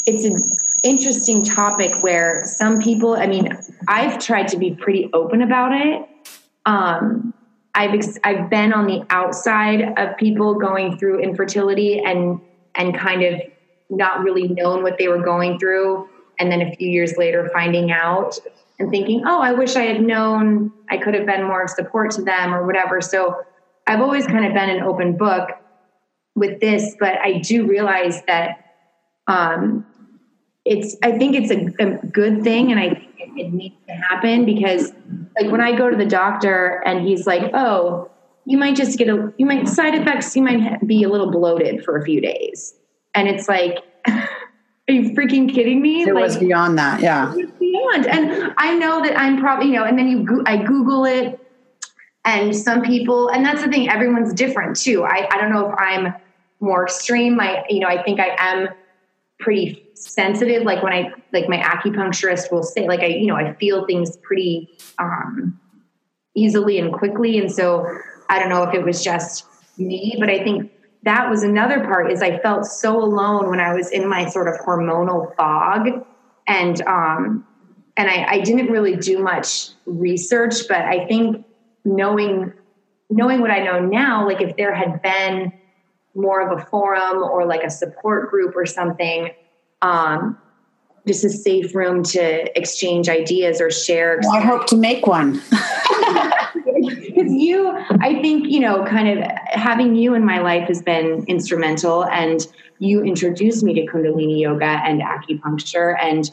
it's 0.05 0.25
an 0.25 0.41
interesting 0.83 1.43
topic 1.43 2.03
where 2.03 2.45
some 2.45 2.81
people. 2.81 3.15
I 3.15 3.25
mean, 3.27 3.57
I've 3.87 4.19
tried 4.19 4.49
to 4.49 4.57
be 4.57 4.75
pretty 4.75 5.09
open 5.13 5.41
about 5.41 5.71
it. 5.71 6.07
Um, 6.65 7.33
I've 7.73 7.93
ex- 7.93 8.19
I've 8.23 8.49
been 8.49 8.73
on 8.73 8.85
the 8.85 9.03
outside 9.09 9.97
of 9.97 10.15
people 10.17 10.53
going 10.55 10.97
through 10.97 11.19
infertility 11.19 11.99
and 11.99 12.39
and 12.75 12.97
kind 12.97 13.23
of 13.23 13.41
not 13.89 14.23
really 14.23 14.47
known 14.47 14.83
what 14.83 14.97
they 14.97 15.07
were 15.07 15.23
going 15.23 15.57
through, 15.57 16.07
and 16.39 16.51
then 16.51 16.61
a 16.61 16.75
few 16.75 16.89
years 16.89 17.17
later 17.17 17.49
finding 17.51 17.91
out 17.91 18.37
and 18.79 18.89
thinking, 18.89 19.23
oh, 19.25 19.41
I 19.41 19.53
wish 19.53 19.75
I 19.75 19.83
had 19.83 20.01
known. 20.01 20.71
I 20.89 20.97
could 20.97 21.13
have 21.13 21.25
been 21.25 21.43
more 21.43 21.63
of 21.63 21.69
support 21.69 22.11
to 22.11 22.21
them 22.23 22.53
or 22.53 22.65
whatever. 22.65 23.01
So 23.01 23.41
I've 23.87 24.01
always 24.01 24.25
kind 24.25 24.45
of 24.45 24.53
been 24.53 24.69
an 24.69 24.81
open 24.81 25.15
book 25.15 25.49
with 26.35 26.59
this, 26.59 26.95
but 26.99 27.13
I 27.19 27.39
do 27.39 27.67
realize 27.67 28.23
that 28.23 28.57
um, 29.27 29.85
it's. 30.65 30.95
I 31.03 31.17
think 31.17 31.35
it's 31.35 31.51
a, 31.51 31.83
a 31.83 32.05
good 32.07 32.43
thing, 32.43 32.71
and 32.71 32.79
I 32.79 32.89
think 32.89 33.15
it, 33.19 33.45
it 33.45 33.53
needs 33.53 33.75
to 33.87 33.93
happen 33.93 34.45
because, 34.45 34.93
like, 35.39 35.51
when 35.51 35.61
I 35.61 35.75
go 35.75 35.89
to 35.89 35.97
the 35.97 36.05
doctor 36.05 36.81
and 36.85 37.05
he's 37.07 37.27
like, 37.27 37.51
"Oh, 37.53 38.09
you 38.45 38.57
might 38.57 38.75
just 38.75 38.97
get 38.97 39.09
a, 39.09 39.33
you 39.37 39.45
might 39.45 39.67
side 39.67 39.95
effects. 39.95 40.35
You 40.35 40.43
might 40.43 40.85
be 40.87 41.03
a 41.03 41.09
little 41.09 41.31
bloated 41.31 41.83
for 41.83 41.97
a 41.97 42.03
few 42.03 42.21
days," 42.21 42.75
and 43.13 43.27
it's 43.27 43.47
like. 43.47 43.79
Are 44.89 44.93
you 44.93 45.11
freaking 45.11 45.49
kidding 45.49 45.81
me? 45.81 46.01
It 46.03 46.13
like, 46.13 46.25
was 46.25 46.35
beyond 46.35 46.77
that, 46.77 46.99
yeah. 46.99 47.33
Beyond, 47.57 48.05
and 48.05 48.53
I 48.57 48.77
know 48.77 49.01
that 49.01 49.17
I'm 49.17 49.39
probably, 49.39 49.67
you 49.67 49.75
know, 49.75 49.85
and 49.85 49.97
then 49.97 50.09
you, 50.09 50.25
go- 50.25 50.43
I 50.45 50.61
Google 50.61 51.05
it, 51.05 51.39
and 52.25 52.53
some 52.53 52.81
people, 52.81 53.29
and 53.29 53.45
that's 53.45 53.61
the 53.61 53.69
thing, 53.69 53.89
everyone's 53.89 54.33
different 54.33 54.75
too. 54.75 55.05
I, 55.05 55.27
I 55.31 55.37
don't 55.37 55.51
know 55.51 55.69
if 55.69 55.75
I'm 55.77 56.13
more 56.59 56.83
extreme. 56.83 57.39
I, 57.39 57.63
you 57.69 57.79
know, 57.79 57.87
I 57.87 58.01
think 58.03 58.19
I 58.19 58.35
am 58.37 58.69
pretty 59.43 59.85
sensitive. 59.93 60.63
Like 60.63 60.81
when 60.81 60.93
I, 60.93 61.11
like 61.31 61.47
my 61.49 61.57
acupuncturist 61.57 62.51
will 62.51 62.63
say, 62.63 62.87
like 62.87 63.01
I, 63.01 63.07
you 63.07 63.27
know, 63.27 63.35
I 63.35 63.53
feel 63.53 63.85
things 63.85 64.17
pretty 64.17 64.69
um, 64.97 65.59
easily 66.35 66.79
and 66.79 66.93
quickly. 66.93 67.37
And 67.37 67.51
so 67.51 67.85
I 68.29 68.39
don't 68.39 68.49
know 68.49 68.63
if 68.63 68.73
it 68.73 68.83
was 68.83 69.03
just 69.03 69.45
me, 69.77 70.15
but 70.19 70.29
I 70.29 70.43
think 70.43 70.71
that 71.03 71.29
was 71.29 71.43
another 71.43 71.81
part 71.81 72.11
is 72.11 72.21
I 72.21 72.39
felt 72.39 72.65
so 72.65 72.97
alone 73.01 73.49
when 73.49 73.59
I 73.59 73.73
was 73.73 73.91
in 73.91 74.07
my 74.07 74.29
sort 74.29 74.47
of 74.47 74.55
hormonal 74.65 75.35
fog. 75.35 76.05
And, 76.47 76.81
um, 76.87 77.45
and 77.97 78.09
I, 78.09 78.25
I 78.25 78.39
didn't 78.39 78.71
really 78.71 78.95
do 78.95 79.19
much 79.19 79.69
research, 79.85 80.67
but 80.67 80.81
I 80.81 81.05
think 81.05 81.45
knowing 81.85 82.53
knowing 83.09 83.41
what 83.41 83.51
I 83.51 83.63
know 83.63 83.79
now, 83.79 84.25
like 84.25 84.41
if 84.41 84.55
there 84.57 84.73
had 84.73 85.01
been 85.01 85.53
more 86.15 86.41
of 86.41 86.57
a 86.57 86.65
forum 86.65 87.23
or 87.23 87.45
like 87.45 87.63
a 87.63 87.69
support 87.69 88.29
group 88.29 88.55
or 88.55 88.65
something, 88.65 89.31
um, 89.81 90.37
just 91.07 91.25
a 91.25 91.29
safe 91.29 91.75
room 91.75 92.03
to 92.03 92.57
exchange 92.57 93.09
ideas 93.09 93.59
or 93.59 93.69
share. 93.71 94.19
Well, 94.21 94.35
I 94.35 94.39
hope 94.39 94.67
to 94.67 94.77
make 94.77 95.07
one. 95.07 95.41
Because 96.53 97.31
you, 97.31 97.69
I 98.01 98.21
think, 98.21 98.47
you 98.47 98.59
know, 98.59 98.85
kind 98.85 99.19
of 99.19 99.25
having 99.47 99.95
you 99.95 100.13
in 100.13 100.25
my 100.25 100.39
life 100.39 100.67
has 100.67 100.81
been 100.81 101.23
instrumental. 101.27 102.05
And 102.05 102.45
you 102.79 103.03
introduced 103.03 103.63
me 103.63 103.73
to 103.75 103.85
Kundalini 103.85 104.39
yoga 104.39 104.65
and 104.65 105.01
acupuncture. 105.01 105.95
And 106.01 106.29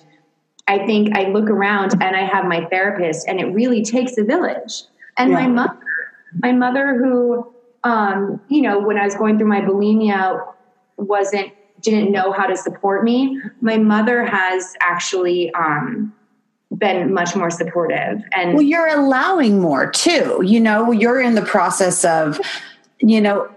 I 0.69 0.85
think 0.87 1.17
I 1.17 1.29
look 1.29 1.51
around 1.51 1.93
and 2.03 2.17
I 2.17 2.25
have 2.25 2.45
my 2.47 2.65
therapist, 2.67 3.29
and 3.29 3.41
it 3.41 3.47
really 3.47 3.85
takes 3.85 4.17
a 4.19 4.25
village. 4.25 4.85
And 5.17 5.31
yeah. 5.31 5.41
my 5.41 5.47
mother, 5.49 5.81
my 6.43 6.53
mother, 6.53 6.97
who, 6.97 7.53
um, 7.85 8.41
you 8.49 8.63
know, 8.63 8.79
when 8.79 8.99
I 8.99 9.05
was 9.05 9.15
going 9.15 9.39
through 9.39 9.49
my 9.49 9.61
bulimia, 9.61 10.47
wasn't 10.97 11.53
didn't 11.81 12.13
know 12.13 12.31
how 12.31 12.47
to 12.47 12.57
support 12.57 13.05
me. 13.05 13.41
My 13.63 13.79
mother 13.79 14.23
has 14.27 14.75
actually 14.81 15.51
um, 15.55 16.15
been 16.77 17.15
much 17.15 17.35
more 17.35 17.51
supportive, 17.51 18.23
and 18.33 18.55
well, 18.55 18.63
you're 18.63 18.89
allowing 18.89 19.61
more 19.61 19.91
too. 19.91 20.43
You 20.45 20.61
know, 20.61 20.93
you're 20.93 21.21
in 21.21 21.35
the 21.35 21.43
process 21.43 22.05
of, 22.05 22.41
you 22.99 23.21
know. 23.21 23.51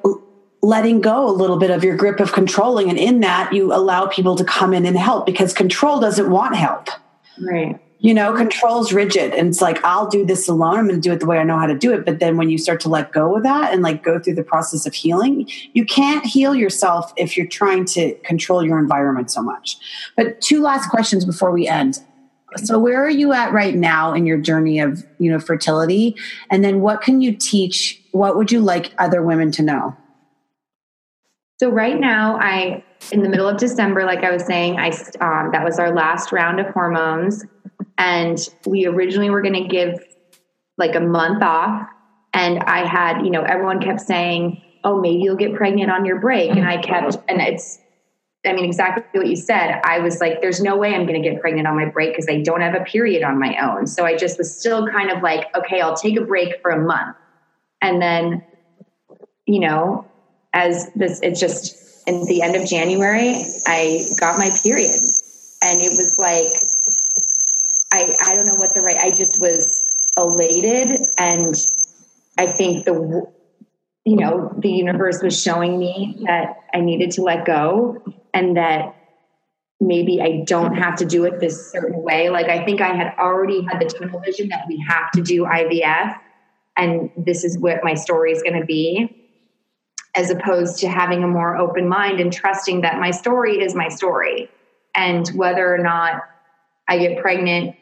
Letting 0.66 1.02
go 1.02 1.28
a 1.28 1.30
little 1.30 1.58
bit 1.58 1.72
of 1.72 1.84
your 1.84 1.98
grip 1.98 2.22
of 2.22 2.32
controlling, 2.32 2.88
and 2.88 2.98
in 2.98 3.20
that, 3.20 3.52
you 3.52 3.74
allow 3.74 4.08
people 4.08 4.38
to 4.38 4.46
come 4.46 4.74
in 4.74 4.86
and 4.86 4.98
help 4.98 5.26
because 5.26 5.52
control 5.52 6.00
doesn't 6.00 6.30
want 6.30 6.56
help. 6.56 6.88
Right 7.38 7.82
you 8.04 8.14
know 8.14 8.34
control's 8.34 8.94
rigid. 8.94 9.34
And 9.34 9.48
it's 9.48 9.62
like 9.62 9.84
i'll 9.84 10.08
do 10.08 10.24
this 10.24 10.48
alone. 10.48 10.78
I'm 10.78 10.88
going 10.88 11.02
to 11.02 11.02
do 11.02 11.12
it 11.12 11.20
the 11.20 11.26
way 11.26 11.40
i 11.40 11.44
know 11.44 11.58
how 11.58 11.66
to 11.66 11.78
do 11.78 11.92
it. 11.92 12.06
But 12.06 12.20
then 12.20 12.38
when 12.38 12.50
you 12.50 12.60
start 12.60 12.80
to 12.82 12.90
let 12.90 13.12
go 13.12 13.36
of 13.36 13.44
that 13.44 13.74
and 13.74 13.82
like 13.82 14.04
go 14.04 14.20
through 14.20 14.36
the 14.36 14.44
process 14.44 14.86
of 14.86 14.94
healing 14.94 15.50
you 15.74 15.86
can't 15.86 16.24
heal 16.24 16.54
yourself 16.54 17.12
if 17.18 17.36
you're 17.36 17.48
trying 17.48 17.86
to 17.86 18.14
control 18.20 18.64
your 18.64 18.78
environment 18.78 19.32
so 19.32 19.42
much. 19.42 19.78
But 20.16 20.40
two 20.42 20.62
last 20.62 20.90
questions 20.90 21.26
before 21.26 21.52
we 21.52 21.68
end. 21.68 22.00
So 22.58 22.78
where 22.78 23.04
are 23.04 23.10
you 23.10 23.34
at 23.34 23.52
right 23.52 23.74
now 23.74 24.14
in 24.14 24.28
your 24.28 24.38
journey 24.38 24.80
of 24.80 25.04
you 25.18 25.32
know 25.32 25.40
fertility? 25.40 26.16
And 26.52 26.64
then 26.64 26.82
what 26.82 27.02
can 27.02 27.22
you 27.22 27.34
teach? 27.36 28.00
What 28.12 28.36
would 28.36 28.52
you 28.52 28.60
like 28.60 28.94
other 29.00 29.24
women 29.24 29.52
to 29.54 29.64
know? 29.64 29.98
So 31.60 31.70
right 31.70 31.98
now 31.98 32.38
i 32.42 32.84
in 33.12 33.22
the 33.22 33.30
middle 33.30 33.48
of 33.48 33.58
december 33.58 34.06
like 34.06 34.24
i 34.24 34.32
was 34.32 34.46
saying 34.46 34.78
i 34.78 34.88
um, 35.22 35.52
that 35.52 35.64
was 35.64 35.78
our 35.78 35.94
last 35.94 36.32
round 36.32 36.60
of 36.60 36.68
hormones 36.68 37.46
and 37.98 38.38
we 38.66 38.86
originally 38.86 39.30
were 39.30 39.42
going 39.42 39.62
to 39.62 39.68
give 39.68 40.04
like 40.78 40.96
a 40.96 41.00
month 41.00 41.44
off. 41.44 41.88
And 42.34 42.60
i 42.64 42.86
had 42.88 43.24
you 43.24 43.30
know 43.30 43.44
everyone 43.44 43.80
kept 43.80 44.02
saying 44.02 44.62
oh 44.84 45.00
maybe 45.00 45.22
you'll 45.22 45.36
get 45.36 45.54
pregnant 45.54 45.92
on 45.92 46.06
your 46.06 46.20
break. 46.20 46.52
And 46.52 46.68
i 46.68 46.82
kept 46.82 47.14
mm-hmm. 47.14 47.26
and 47.28 47.42
it's 47.42 47.80
i 48.46 48.54
mean 48.54 48.66
exactly 48.66 49.04
what 49.20 49.28
you 49.28 49.36
said. 49.36 49.82
I 49.84 50.00
was 50.00 50.20
like 50.20 50.42
there's 50.42 50.62
no 50.62 50.76
way 50.76 50.96
i'm 50.96 51.06
going 51.06 51.22
to 51.22 51.30
get 51.30 51.40
pregnant 51.42 51.68
on 51.68 51.76
my 51.76 51.86
break 51.86 52.12
because 52.12 52.28
i 52.28 52.42
don't 52.42 52.62
have 52.62 52.76
a 52.76 52.84
period 52.84 53.24
on 53.24 53.40
my 53.40 53.56
own. 53.62 53.88
So 53.88 54.06
i 54.06 54.16
just 54.16 54.38
was 54.38 54.58
still 54.58 54.88
kind 54.88 55.12
of 55.12 55.22
like 55.22 55.56
okay 55.56 55.82
i'll 55.82 55.96
take 55.96 56.18
a 56.18 56.24
break 56.24 56.62
for 56.62 56.72
a 56.72 56.84
month. 56.84 57.16
And 57.82 58.02
then 58.02 58.44
you 59.46 59.60
know 59.60 60.08
as 60.54 60.90
this 60.96 61.20
it's 61.22 61.40
just 61.40 62.08
in 62.08 62.26
the 62.26 62.42
end 62.42 62.56
of 62.56 62.66
january 62.66 63.44
i 63.68 64.02
got 64.20 64.38
my 64.38 64.50
period. 64.64 64.92
And 65.66 65.80
it 65.80 65.90
was 65.90 66.18
like 66.20 66.52
I, 67.94 68.12
I 68.26 68.36
don't 68.36 68.48
know 68.48 68.56
what 68.56 68.74
the 68.74 68.82
right, 68.82 68.98
I 68.98 69.12
just 69.12 69.40
was 69.40 70.12
elated. 70.18 71.00
And 71.20 71.56
I 72.38 72.48
think 72.48 72.86
the, 72.86 73.32
you 74.04 74.16
know, 74.16 74.52
the 74.58 74.70
universe 74.70 75.22
was 75.22 75.40
showing 75.40 75.78
me 75.78 76.24
that 76.26 76.58
I 76.74 76.80
needed 76.80 77.12
to 77.12 77.22
let 77.22 77.46
go 77.46 78.04
and 78.34 78.58
that 78.58 78.96
maybe 79.80 80.22
I 80.22 80.44
don't 80.46 80.76
have 80.76 80.96
to 80.98 81.06
do 81.06 81.26
it 81.26 81.40
this 81.40 81.72
certain 81.72 82.02
way. 82.02 82.30
Like 82.30 82.48
I 82.48 82.66
think 82.66 82.82
I 82.82 82.96
had 82.96 83.14
already 83.20 83.62
had 83.62 83.80
the 83.80 83.86
tunnel 83.86 84.20
vision 84.22 84.50
that 84.50 84.66
we 84.68 84.84
have 84.88 85.12
to 85.12 85.22
do 85.22 85.44
IVF 85.44 86.18
and 86.76 87.12
this 87.16 87.44
is 87.44 87.60
what 87.60 87.84
my 87.84 87.94
story 87.94 88.32
is 88.32 88.42
going 88.42 88.60
to 88.60 88.66
be, 88.66 89.30
as 90.16 90.32
opposed 90.32 90.80
to 90.80 90.90
having 90.90 91.24
a 91.24 91.28
more 91.28 91.56
open 91.58 91.88
mind 91.88 92.20
and 92.20 92.34
trusting 92.34 92.82
that 92.82 93.00
my 93.00 93.12
story 93.12 93.62
is 93.62 93.76
my 93.76 93.90
story. 93.90 94.50
And 94.96 95.28
whether 95.30 95.72
or 95.72 95.78
not 95.80 96.24
I 96.88 96.98
get 96.98 97.22
pregnant 97.22 97.76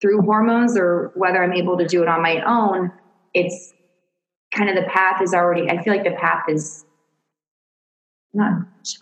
through 0.00 0.22
hormones 0.22 0.76
or 0.76 1.12
whether 1.14 1.42
I'm 1.42 1.52
able 1.52 1.76
to 1.78 1.86
do 1.86 2.02
it 2.02 2.08
on 2.08 2.22
my 2.22 2.40
own, 2.42 2.92
it's 3.34 3.72
kind 4.52 4.68
of 4.68 4.76
the 4.76 4.90
path 4.90 5.22
is 5.22 5.34
already, 5.34 5.70
I 5.70 5.82
feel 5.82 5.94
like 5.94 6.04
the 6.04 6.16
path 6.18 6.44
is 6.48 6.84
not 8.32 8.52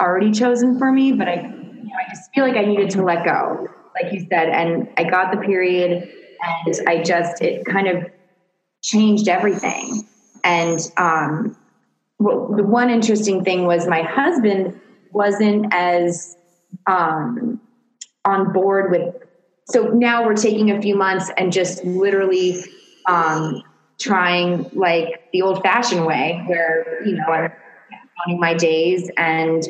already 0.01 0.33
chosen 0.33 0.79
for 0.79 0.91
me, 0.91 1.13
but 1.13 1.29
I, 1.29 1.35
you 1.35 1.41
know, 1.43 1.91
I 2.07 2.11
just 2.11 2.31
feel 2.35 2.47
like 2.47 2.57
I 2.57 2.65
needed 2.65 2.91
to 2.91 3.03
let 3.03 3.25
go, 3.25 3.69
like 4.01 4.13
you 4.13 4.27
said. 4.29 4.49
And 4.49 4.89
I 4.97 5.05
got 5.05 5.33
the 5.33 5.39
period 5.39 6.11
and 6.43 6.89
I 6.89 7.03
just, 7.03 7.41
it 7.43 7.65
kind 7.65 7.89
of 7.89 8.11
changed 8.83 9.29
everything. 9.29 10.07
And 10.45 10.81
um, 10.97 11.57
well, 12.19 12.49
the 12.55 12.65
one 12.65 12.91
interesting 12.91 13.45
thing 13.45 13.67
was 13.67 13.87
my 13.87 14.03
husband 14.03 14.81
wasn't 15.13 15.73
as 15.73 16.37
um, 16.87 17.61
on 18.25 18.53
board 18.53 18.91
with 18.91 19.15
so 19.71 19.89
now 19.89 20.25
we're 20.25 20.37
taking 20.37 20.71
a 20.71 20.81
few 20.81 20.97
months 20.97 21.31
and 21.37 21.53
just 21.53 21.85
literally 21.85 22.57
um, 23.07 23.63
trying 23.99 24.69
like 24.73 25.29
the 25.33 25.43
old 25.43 25.63
fashioned 25.63 26.07
way 26.07 26.43
where, 26.47 27.05
you 27.05 27.17
know, 27.17 27.25
I'm 27.25 27.53
counting 28.17 28.41
my 28.41 28.55
days 28.55 29.11
and 29.17 29.63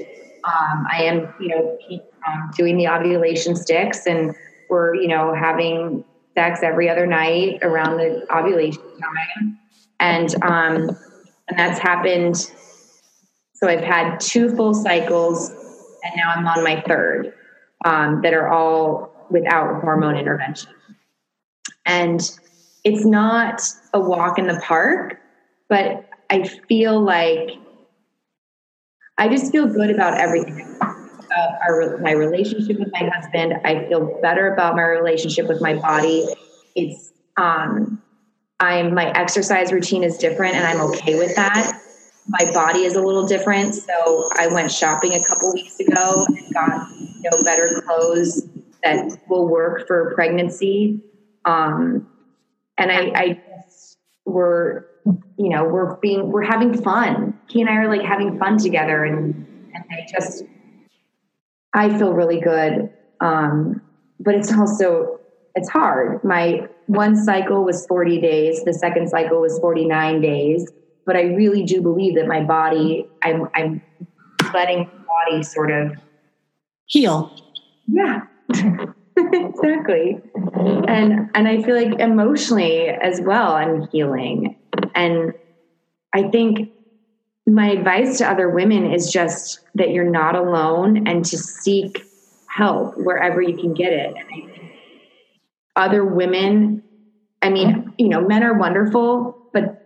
um, 0.45 0.87
I 0.91 1.05
am, 1.05 1.35
you 1.41 1.49
know, 1.49 1.79
um, 2.27 2.51
doing 2.57 2.77
the 2.77 2.89
ovulation 2.89 3.57
sticks 3.57 4.07
and 4.07 4.35
were, 4.71 4.95
you 4.95 5.09
know, 5.09 5.35
having 5.35 6.05
sex 6.37 6.61
every 6.63 6.89
other 6.89 7.07
night 7.07 7.59
around 7.63 7.97
the 7.97 8.25
ovulation 8.33 8.83
time. 9.01 9.59
And 10.01 10.43
um 10.45 10.97
and 11.49 11.59
that's 11.59 11.81
happened 11.81 12.37
so 13.55 13.67
I've 13.67 13.83
had 13.83 14.21
two 14.21 14.55
full 14.55 14.73
cycles 14.73 15.51
and 15.51 16.13
now 16.17 16.31
I'm 16.37 16.47
on 16.47 16.63
my 16.63 16.81
third 16.87 17.35
um, 17.85 18.21
that 18.23 18.33
are 18.33 18.49
all 18.49 19.18
without 19.31 19.81
hormone 19.83 20.17
intervention. 20.17 20.73
And 21.87 22.21
it's 22.85 23.05
not 23.05 23.63
a 23.93 24.01
walk 24.01 24.39
in 24.39 24.47
the 24.47 24.61
park, 24.61 25.19
but 25.69 26.09
I 26.31 26.45
feel 26.69 27.01
like 27.01 27.51
I 29.17 29.29
just 29.29 29.51
feel 29.51 29.67
good 29.67 29.91
about 29.91 30.19
everything. 30.19 30.77
Uh, 30.81 31.51
our, 31.69 31.99
my 31.99 32.13
relationship 32.13 32.79
with 32.79 32.91
my 32.93 33.11
husband, 33.13 33.55
I 33.65 33.87
feel 33.89 34.19
better 34.23 34.53
about 34.53 34.77
my 34.77 34.83
relationship 34.83 35.49
with 35.49 35.61
my 35.61 35.75
body. 35.75 36.27
It's 36.75 37.13
um, 37.37 38.03
I'm 38.61 38.95
my 38.95 39.11
exercise 39.13 39.73
routine 39.73 40.03
is 40.03 40.19
different, 40.19 40.55
and 40.55 40.67
I'm 40.67 40.81
okay 40.93 41.17
with 41.17 41.35
that. 41.37 41.81
My 42.29 42.51
body 42.53 42.81
is 42.81 42.97
a 42.97 43.03
little 43.03 43.27
different, 43.27 43.75
so 43.75 44.29
I 44.37 44.49
went 44.49 44.71
shopping 44.71 45.15
a 45.15 45.23
couple 45.25 45.53
weeks 45.53 45.79
ago 45.81 46.27
and 46.29 46.55
got 46.55 46.91
you 46.97 47.31
know 47.31 47.43
better 47.43 47.83
clothes 47.87 48.48
that 48.83 49.19
will 49.29 49.49
work 49.49 49.87
for 49.87 50.15
pregnancy. 50.15 51.01
Um, 51.45 52.09
and 52.77 52.93
I, 52.93 53.13
I 53.15 53.43
we're 54.25 54.85
you 55.37 55.49
know 55.49 55.65
we're 55.65 55.97
being 55.97 56.31
we're 56.31 56.43
having 56.43 56.81
fun. 56.83 57.39
He 57.49 57.61
and 57.61 57.71
I 57.71 57.77
are 57.77 57.89
like 57.89 58.03
having 58.03 58.39
fun 58.39 58.59
together, 58.59 59.05
and 59.05 59.35
and 59.75 59.85
I 59.91 60.07
just 60.11 60.45
I 61.75 61.97
feel 61.99 62.13
really 62.13 62.41
good. 62.41 62.91
Um, 63.21 63.83
but 64.21 64.35
it's 64.35 64.53
also 64.53 65.19
it's 65.55 65.69
hard. 65.69 66.23
My 66.23 66.69
one 66.87 67.17
cycle 67.17 67.65
was 67.65 67.87
40 67.87 68.21
days. 68.21 68.65
The 68.65 68.73
second 68.73 69.09
cycle 69.09 69.41
was 69.41 69.59
49 69.59 70.21
days. 70.21 70.71
But 71.05 71.17
I 71.17 71.23
really 71.23 71.65
do 71.65 71.81
believe 71.81 72.15
that 72.17 72.27
my 72.27 72.43
body, 72.45 73.07
I'm, 73.23 73.49
I'm 73.55 73.83
letting 74.53 74.81
my 74.81 75.31
body 75.31 75.43
sort 75.43 75.71
of 75.71 75.97
heal. 76.87 77.35
Yeah, 77.87 78.23
exactly. 79.17 80.19
And 80.89 81.31
and 81.35 81.49
I 81.49 81.63
feel 81.63 81.77
like 81.77 81.99
emotionally 82.01 82.89
as 82.89 83.21
well, 83.21 83.53
I'm 83.53 83.89
healing. 83.93 84.57
And 84.95 85.33
I 86.15 86.29
think 86.31 86.71
my 87.47 87.71
advice 87.71 88.19
to 88.19 88.31
other 88.31 88.49
women 88.49 88.93
is 88.93 89.11
just 89.11 89.61
that 89.75 89.91
you're 89.91 90.11
not 90.11 90.35
alone 90.35 91.07
and 91.09 91.25
to 91.25 91.39
seek 91.39 92.05
help 92.47 92.95
wherever 92.97 93.41
you 93.41 93.57
can 93.57 93.75
get 93.75 93.93
it. 93.93 94.15
Other 95.77 96.05
women, 96.05 96.83
I 97.41 97.51
mean, 97.51 97.93
you 97.99 98.09
know, 98.09 98.21
men 98.21 98.43
are 98.43 98.59
wonderful, 98.59 99.37
but 99.53 99.79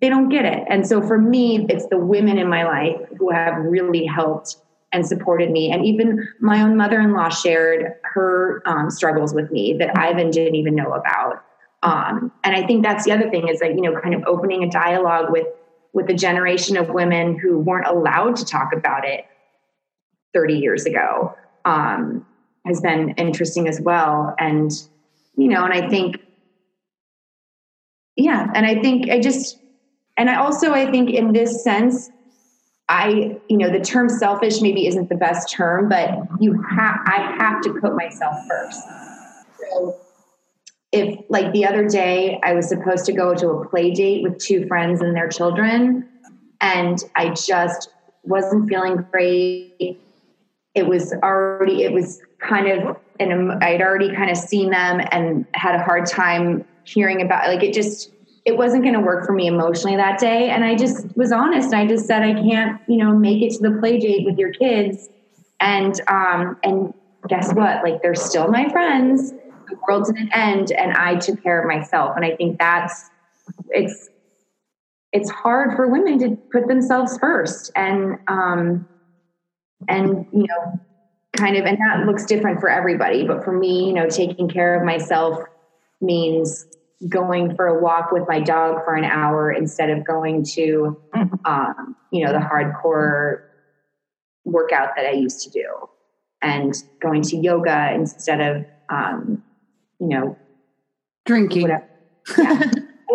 they 0.00 0.08
don't 0.08 0.28
get 0.28 0.44
it. 0.44 0.64
And 0.68 0.86
so 0.86 1.00
for 1.02 1.18
me, 1.18 1.66
it's 1.68 1.86
the 1.88 1.98
women 1.98 2.38
in 2.38 2.48
my 2.48 2.64
life 2.64 3.00
who 3.18 3.30
have 3.30 3.56
really 3.64 4.06
helped 4.06 4.56
and 4.92 5.06
supported 5.06 5.50
me. 5.50 5.70
And 5.70 5.84
even 5.84 6.26
my 6.40 6.62
own 6.62 6.76
mother 6.76 7.00
in 7.00 7.12
law 7.12 7.28
shared 7.28 7.94
her 8.02 8.62
um, 8.66 8.90
struggles 8.90 9.34
with 9.34 9.50
me 9.50 9.74
that 9.78 9.96
Ivan 9.98 10.30
didn't 10.30 10.54
even 10.54 10.74
know 10.74 10.92
about. 10.92 11.44
Um, 11.82 12.32
and 12.42 12.56
I 12.56 12.66
think 12.66 12.82
that's 12.82 13.04
the 13.04 13.12
other 13.12 13.30
thing 13.30 13.48
is 13.48 13.60
that, 13.60 13.74
you 13.74 13.82
know, 13.82 14.00
kind 14.00 14.14
of 14.14 14.24
opening 14.26 14.64
a 14.64 14.70
dialogue 14.70 15.30
with 15.30 15.46
with 15.92 16.10
a 16.10 16.14
generation 16.14 16.76
of 16.76 16.90
women 16.90 17.38
who 17.38 17.58
weren't 17.58 17.86
allowed 17.86 18.36
to 18.36 18.44
talk 18.44 18.72
about 18.72 19.04
it 19.06 19.24
30 20.34 20.54
years 20.54 20.84
ago 20.84 21.34
um, 21.64 22.26
has 22.66 22.80
been 22.80 23.10
interesting 23.12 23.66
as 23.68 23.80
well. 23.80 24.34
And, 24.38 24.70
you 25.36 25.48
know, 25.48 25.64
and 25.64 25.72
I 25.72 25.88
think, 25.88 26.18
yeah, 28.16 28.50
and 28.54 28.66
I 28.66 28.80
think 28.80 29.10
I 29.10 29.18
just, 29.18 29.58
and 30.16 30.28
I 30.28 30.36
also, 30.36 30.72
I 30.72 30.90
think 30.90 31.10
in 31.10 31.32
this 31.32 31.64
sense, 31.64 32.10
I, 32.88 33.38
you 33.48 33.58
know, 33.58 33.70
the 33.70 33.80
term 33.80 34.08
selfish 34.08 34.60
maybe 34.60 34.86
isn't 34.86 35.08
the 35.08 35.14
best 35.14 35.52
term, 35.52 35.88
but 35.88 36.10
you 36.40 36.60
have, 36.62 37.00
I 37.04 37.34
have 37.38 37.60
to 37.62 37.74
put 37.80 37.94
myself 37.94 38.34
first. 38.48 38.82
So 39.60 39.96
if 40.90 41.18
like 41.28 41.52
the 41.52 41.66
other 41.66 41.86
day 41.86 42.40
I 42.42 42.54
was 42.54 42.68
supposed 42.68 43.04
to 43.06 43.12
go 43.12 43.34
to 43.34 43.48
a 43.50 43.68
play 43.68 43.90
date 43.90 44.22
with 44.22 44.38
two 44.38 44.66
friends 44.66 45.02
and 45.02 45.14
their 45.14 45.28
children, 45.28 46.08
and 46.60 46.98
I 47.14 47.34
just 47.34 47.90
wasn't 48.24 48.68
feeling 48.68 49.06
great. 49.10 50.00
It 50.74 50.86
was 50.86 51.12
already, 51.12 51.82
it 51.82 51.92
was 51.92 52.20
kind 52.38 52.68
of, 52.68 52.96
and 53.20 53.52
I'd 53.62 53.82
already 53.82 54.14
kind 54.14 54.30
of 54.30 54.36
seen 54.36 54.70
them 54.70 55.00
and 55.10 55.44
had 55.54 55.74
a 55.74 55.82
hard 55.82 56.06
time 56.06 56.64
hearing 56.84 57.20
about, 57.20 57.48
like, 57.48 57.62
it 57.62 57.74
just, 57.74 58.12
it 58.48 58.56
wasn't 58.56 58.82
going 58.82 58.94
to 58.94 59.00
work 59.00 59.26
for 59.26 59.32
me 59.32 59.46
emotionally 59.46 59.94
that 59.94 60.18
day. 60.18 60.48
And 60.48 60.64
I 60.64 60.74
just 60.74 61.14
was 61.18 61.32
honest. 61.32 61.74
I 61.74 61.86
just 61.86 62.06
said, 62.06 62.22
I 62.22 62.32
can't, 62.32 62.80
you 62.88 62.96
know, 62.96 63.14
make 63.14 63.42
it 63.42 63.52
to 63.56 63.68
the 63.68 63.78
play 63.78 63.98
date 63.98 64.24
with 64.24 64.38
your 64.38 64.52
kids. 64.52 65.10
And, 65.60 66.00
um, 66.08 66.56
and 66.62 66.94
guess 67.28 67.52
what? 67.52 67.84
Like, 67.84 68.00
they're 68.00 68.14
still 68.14 68.48
my 68.48 68.70
friends. 68.70 69.32
The 69.32 69.76
world 69.86 70.06
didn't 70.06 70.30
end. 70.32 70.72
And 70.72 70.92
I 70.94 71.16
took 71.16 71.42
care 71.42 71.60
of 71.60 71.68
myself. 71.68 72.16
And 72.16 72.24
I 72.24 72.36
think 72.36 72.58
that's, 72.58 73.10
it's, 73.68 74.08
it's 75.12 75.28
hard 75.28 75.76
for 75.76 75.86
women 75.88 76.18
to 76.20 76.36
put 76.50 76.68
themselves 76.68 77.18
first. 77.18 77.70
And, 77.76 78.18
um, 78.28 78.88
and, 79.88 80.26
you 80.32 80.46
know, 80.46 80.80
kind 81.36 81.58
of, 81.58 81.66
and 81.66 81.76
that 81.76 82.06
looks 82.06 82.24
different 82.24 82.60
for 82.60 82.70
everybody. 82.70 83.26
But 83.26 83.44
for 83.44 83.52
me, 83.52 83.88
you 83.88 83.92
know, 83.92 84.08
taking 84.08 84.48
care 84.48 84.74
of 84.74 84.86
myself 84.86 85.38
means 86.00 86.64
going 87.06 87.54
for 87.54 87.66
a 87.66 87.80
walk 87.80 88.10
with 88.10 88.24
my 88.26 88.40
dog 88.40 88.84
for 88.84 88.94
an 88.94 89.04
hour 89.04 89.52
instead 89.52 89.90
of 89.90 90.04
going 90.04 90.44
to 90.44 91.00
um, 91.44 91.94
you 92.10 92.24
know 92.24 92.32
the 92.32 92.38
hardcore 92.38 93.42
workout 94.44 94.96
that 94.96 95.06
i 95.06 95.12
used 95.12 95.42
to 95.42 95.50
do 95.50 95.88
and 96.42 96.74
going 97.00 97.22
to 97.22 97.36
yoga 97.36 97.92
instead 97.92 98.40
of 98.40 98.64
um, 98.90 99.42
you 100.00 100.08
know 100.08 100.36
drinking. 101.26 101.68
yeah. 102.38 102.70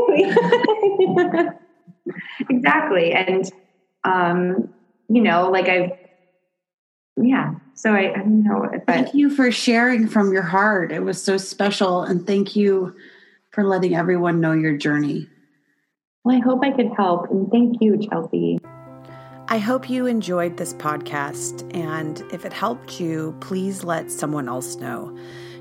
exactly. 2.49 3.11
And 3.11 3.51
um, 4.03 4.73
you 5.09 5.21
know 5.21 5.49
like 5.49 5.67
i've 5.67 5.91
yeah. 7.17 7.55
So 7.75 7.93
i, 7.93 8.11
I 8.11 8.17
don't 8.17 8.43
know 8.43 8.69
thank 8.87 9.13
you 9.13 9.29
for 9.29 9.51
sharing 9.51 10.07
from 10.07 10.31
your 10.33 10.43
heart. 10.43 10.91
It 10.91 11.03
was 11.03 11.21
so 11.21 11.37
special. 11.37 12.01
And 12.01 12.25
thank 12.25 12.55
you 12.55 12.95
for 13.53 13.63
letting 13.63 13.95
everyone 13.95 14.41
know 14.41 14.51
your 14.51 14.75
journey. 14.75 15.29
Well, 16.23 16.35
I 16.35 16.39
hope 16.39 16.63
I 16.63 16.71
could 16.71 16.89
help. 16.97 17.29
And 17.29 17.49
thank 17.51 17.77
you, 17.79 17.97
Chelsea. 18.09 18.59
I 19.47 19.59
hope 19.59 19.89
you 19.89 20.07
enjoyed 20.07 20.57
this 20.57 20.73
podcast. 20.73 21.69
And 21.75 22.23
if 22.33 22.45
it 22.45 22.53
helped 22.53 22.99
you, 22.99 23.37
please 23.39 23.83
let 23.83 24.09
someone 24.09 24.49
else 24.49 24.77
know. 24.77 25.15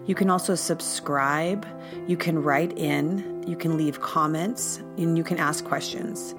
You 0.07 0.15
can 0.15 0.31
also 0.31 0.55
subscribe, 0.57 1.65
you 2.09 2.17
can 2.17 2.43
write 2.43 2.77
in, 2.77 3.45
you 3.47 3.57
can 3.57 3.77
leave 3.77 4.01
comments, 4.01 4.79
and 4.97 5.17
you 5.17 5.23
can 5.23 5.39
ask 5.39 5.65
questions. 5.65 6.35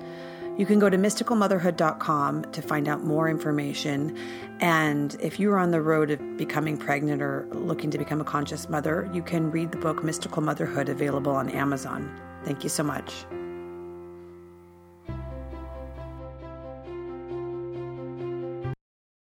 You 0.57 0.67
can 0.67 0.77
go 0.77 0.89
to 0.89 0.97
mysticalmotherhood.com 0.97 2.51
to 2.51 2.61
find 2.61 2.87
out 2.87 3.03
more 3.03 3.27
information. 3.27 4.15
And 4.59 5.15
if 5.19 5.39
you're 5.39 5.57
on 5.57 5.71
the 5.71 5.81
road 5.81 6.11
of 6.11 6.37
becoming 6.37 6.77
pregnant 6.77 7.21
or 7.21 7.47
looking 7.51 7.89
to 7.91 7.97
become 7.97 8.21
a 8.21 8.25
conscious 8.25 8.69
mother, 8.69 9.09
you 9.13 9.23
can 9.23 9.49
read 9.49 9.71
the 9.71 9.79
book 9.79 10.03
Mystical 10.03 10.43
Motherhood 10.43 10.89
available 10.89 11.31
on 11.31 11.49
Amazon. 11.49 12.13
Thank 12.45 12.63
you 12.63 12.69
so 12.69 12.83
much. 12.83 13.25